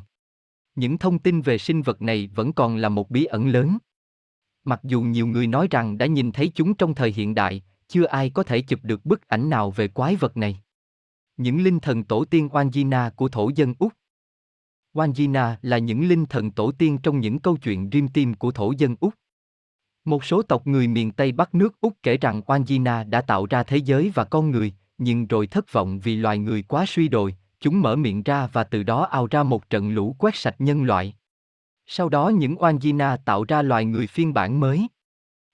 Những 0.75 0.97
thông 0.97 1.19
tin 1.19 1.41
về 1.41 1.57
sinh 1.57 1.81
vật 1.81 2.01
này 2.01 2.29
vẫn 2.35 2.53
còn 2.53 2.75
là 2.75 2.89
một 2.89 3.09
bí 3.09 3.25
ẩn 3.25 3.47
lớn. 3.47 3.77
Mặc 4.63 4.79
dù 4.83 5.01
nhiều 5.01 5.27
người 5.27 5.47
nói 5.47 5.67
rằng 5.71 5.97
đã 5.97 6.05
nhìn 6.05 6.31
thấy 6.31 6.51
chúng 6.55 6.73
trong 6.73 6.95
thời 6.95 7.11
hiện 7.11 7.35
đại, 7.35 7.63
chưa 7.87 8.05
ai 8.05 8.29
có 8.29 8.43
thể 8.43 8.61
chụp 8.61 8.79
được 8.83 9.05
bức 9.05 9.27
ảnh 9.27 9.49
nào 9.49 9.71
về 9.71 9.87
quái 9.87 10.15
vật 10.15 10.37
này. 10.37 10.59
Những 11.37 11.63
linh 11.63 11.79
thần 11.79 12.03
tổ 12.03 12.25
tiên 12.25 12.47
Wangina 12.47 13.11
của 13.11 13.29
thổ 13.29 13.49
dân 13.55 13.73
Úc 13.79 13.93
Wangina 14.93 15.55
là 15.61 15.77
những 15.77 16.07
linh 16.07 16.25
thần 16.25 16.51
tổ 16.51 16.71
tiên 16.71 16.97
trong 16.97 17.19
những 17.19 17.39
câu 17.39 17.57
chuyện 17.57 17.89
Dream 17.91 18.07
Team 18.07 18.33
của 18.33 18.51
thổ 18.51 18.71
dân 18.77 18.95
Úc. 18.99 19.13
Một 20.05 20.23
số 20.23 20.41
tộc 20.41 20.67
người 20.67 20.87
miền 20.87 21.11
Tây 21.11 21.31
Bắc 21.31 21.55
nước 21.55 21.81
Úc 21.81 21.93
kể 22.03 22.17
rằng 22.17 22.41
Wangina 22.45 23.09
đã 23.09 23.21
tạo 23.21 23.45
ra 23.45 23.63
thế 23.63 23.77
giới 23.77 24.11
và 24.15 24.23
con 24.23 24.51
người, 24.51 24.73
nhưng 24.97 25.27
rồi 25.27 25.47
thất 25.47 25.73
vọng 25.73 25.99
vì 25.99 26.15
loài 26.15 26.37
người 26.37 26.63
quá 26.63 26.85
suy 26.87 27.07
đồi, 27.07 27.35
chúng 27.59 27.81
mở 27.81 27.95
miệng 27.95 28.23
ra 28.23 28.47
và 28.47 28.63
từ 28.63 28.83
đó 28.83 29.03
ao 29.03 29.27
ra 29.27 29.43
một 29.43 29.69
trận 29.69 29.89
lũ 29.89 30.15
quét 30.19 30.35
sạch 30.35 30.55
nhân 30.59 30.83
loại. 30.83 31.15
Sau 31.91 32.09
đó 32.09 32.29
những 32.29 32.55
Wangina 32.55 33.17
tạo 33.25 33.43
ra 33.43 33.61
loài 33.61 33.85
người 33.85 34.07
phiên 34.07 34.33
bản 34.33 34.59
mới. 34.59 34.87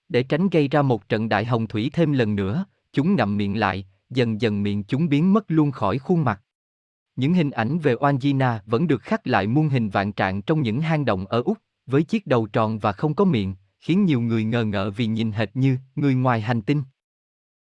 Để 0.08 0.22
tránh 0.22 0.48
gây 0.48 0.68
ra 0.68 0.82
một 0.82 1.08
trận 1.08 1.28
đại 1.28 1.44
hồng 1.44 1.66
thủy 1.66 1.90
thêm 1.92 2.12
lần 2.12 2.36
nữa, 2.36 2.64
chúng 2.92 3.16
ngậm 3.16 3.36
miệng 3.36 3.58
lại, 3.58 3.86
dần 4.10 4.40
dần 4.40 4.62
miệng 4.62 4.84
chúng 4.84 5.08
biến 5.08 5.32
mất 5.32 5.44
luôn 5.48 5.70
khỏi 5.70 5.98
khuôn 5.98 6.24
mặt. 6.24 6.42
Những 7.16 7.34
hình 7.34 7.50
ảnh 7.50 7.78
về 7.78 7.94
Wangina 7.94 8.58
vẫn 8.66 8.86
được 8.86 9.02
khắc 9.02 9.26
lại 9.26 9.46
muôn 9.46 9.68
hình 9.68 9.88
vạn 9.88 10.12
trạng 10.12 10.42
trong 10.42 10.62
những 10.62 10.80
hang 10.80 11.04
động 11.04 11.26
ở 11.26 11.42
Úc, 11.42 11.58
với 11.86 12.02
chiếc 12.02 12.26
đầu 12.26 12.46
tròn 12.46 12.78
và 12.78 12.92
không 12.92 13.14
có 13.14 13.24
miệng, 13.24 13.54
khiến 13.80 14.04
nhiều 14.04 14.20
người 14.20 14.44
ngờ 14.44 14.64
ngợ 14.64 14.90
vì 14.90 15.06
nhìn 15.06 15.32
hệt 15.32 15.56
như 15.56 15.76
người 15.94 16.14
ngoài 16.14 16.40
hành 16.40 16.62
tinh. 16.62 16.82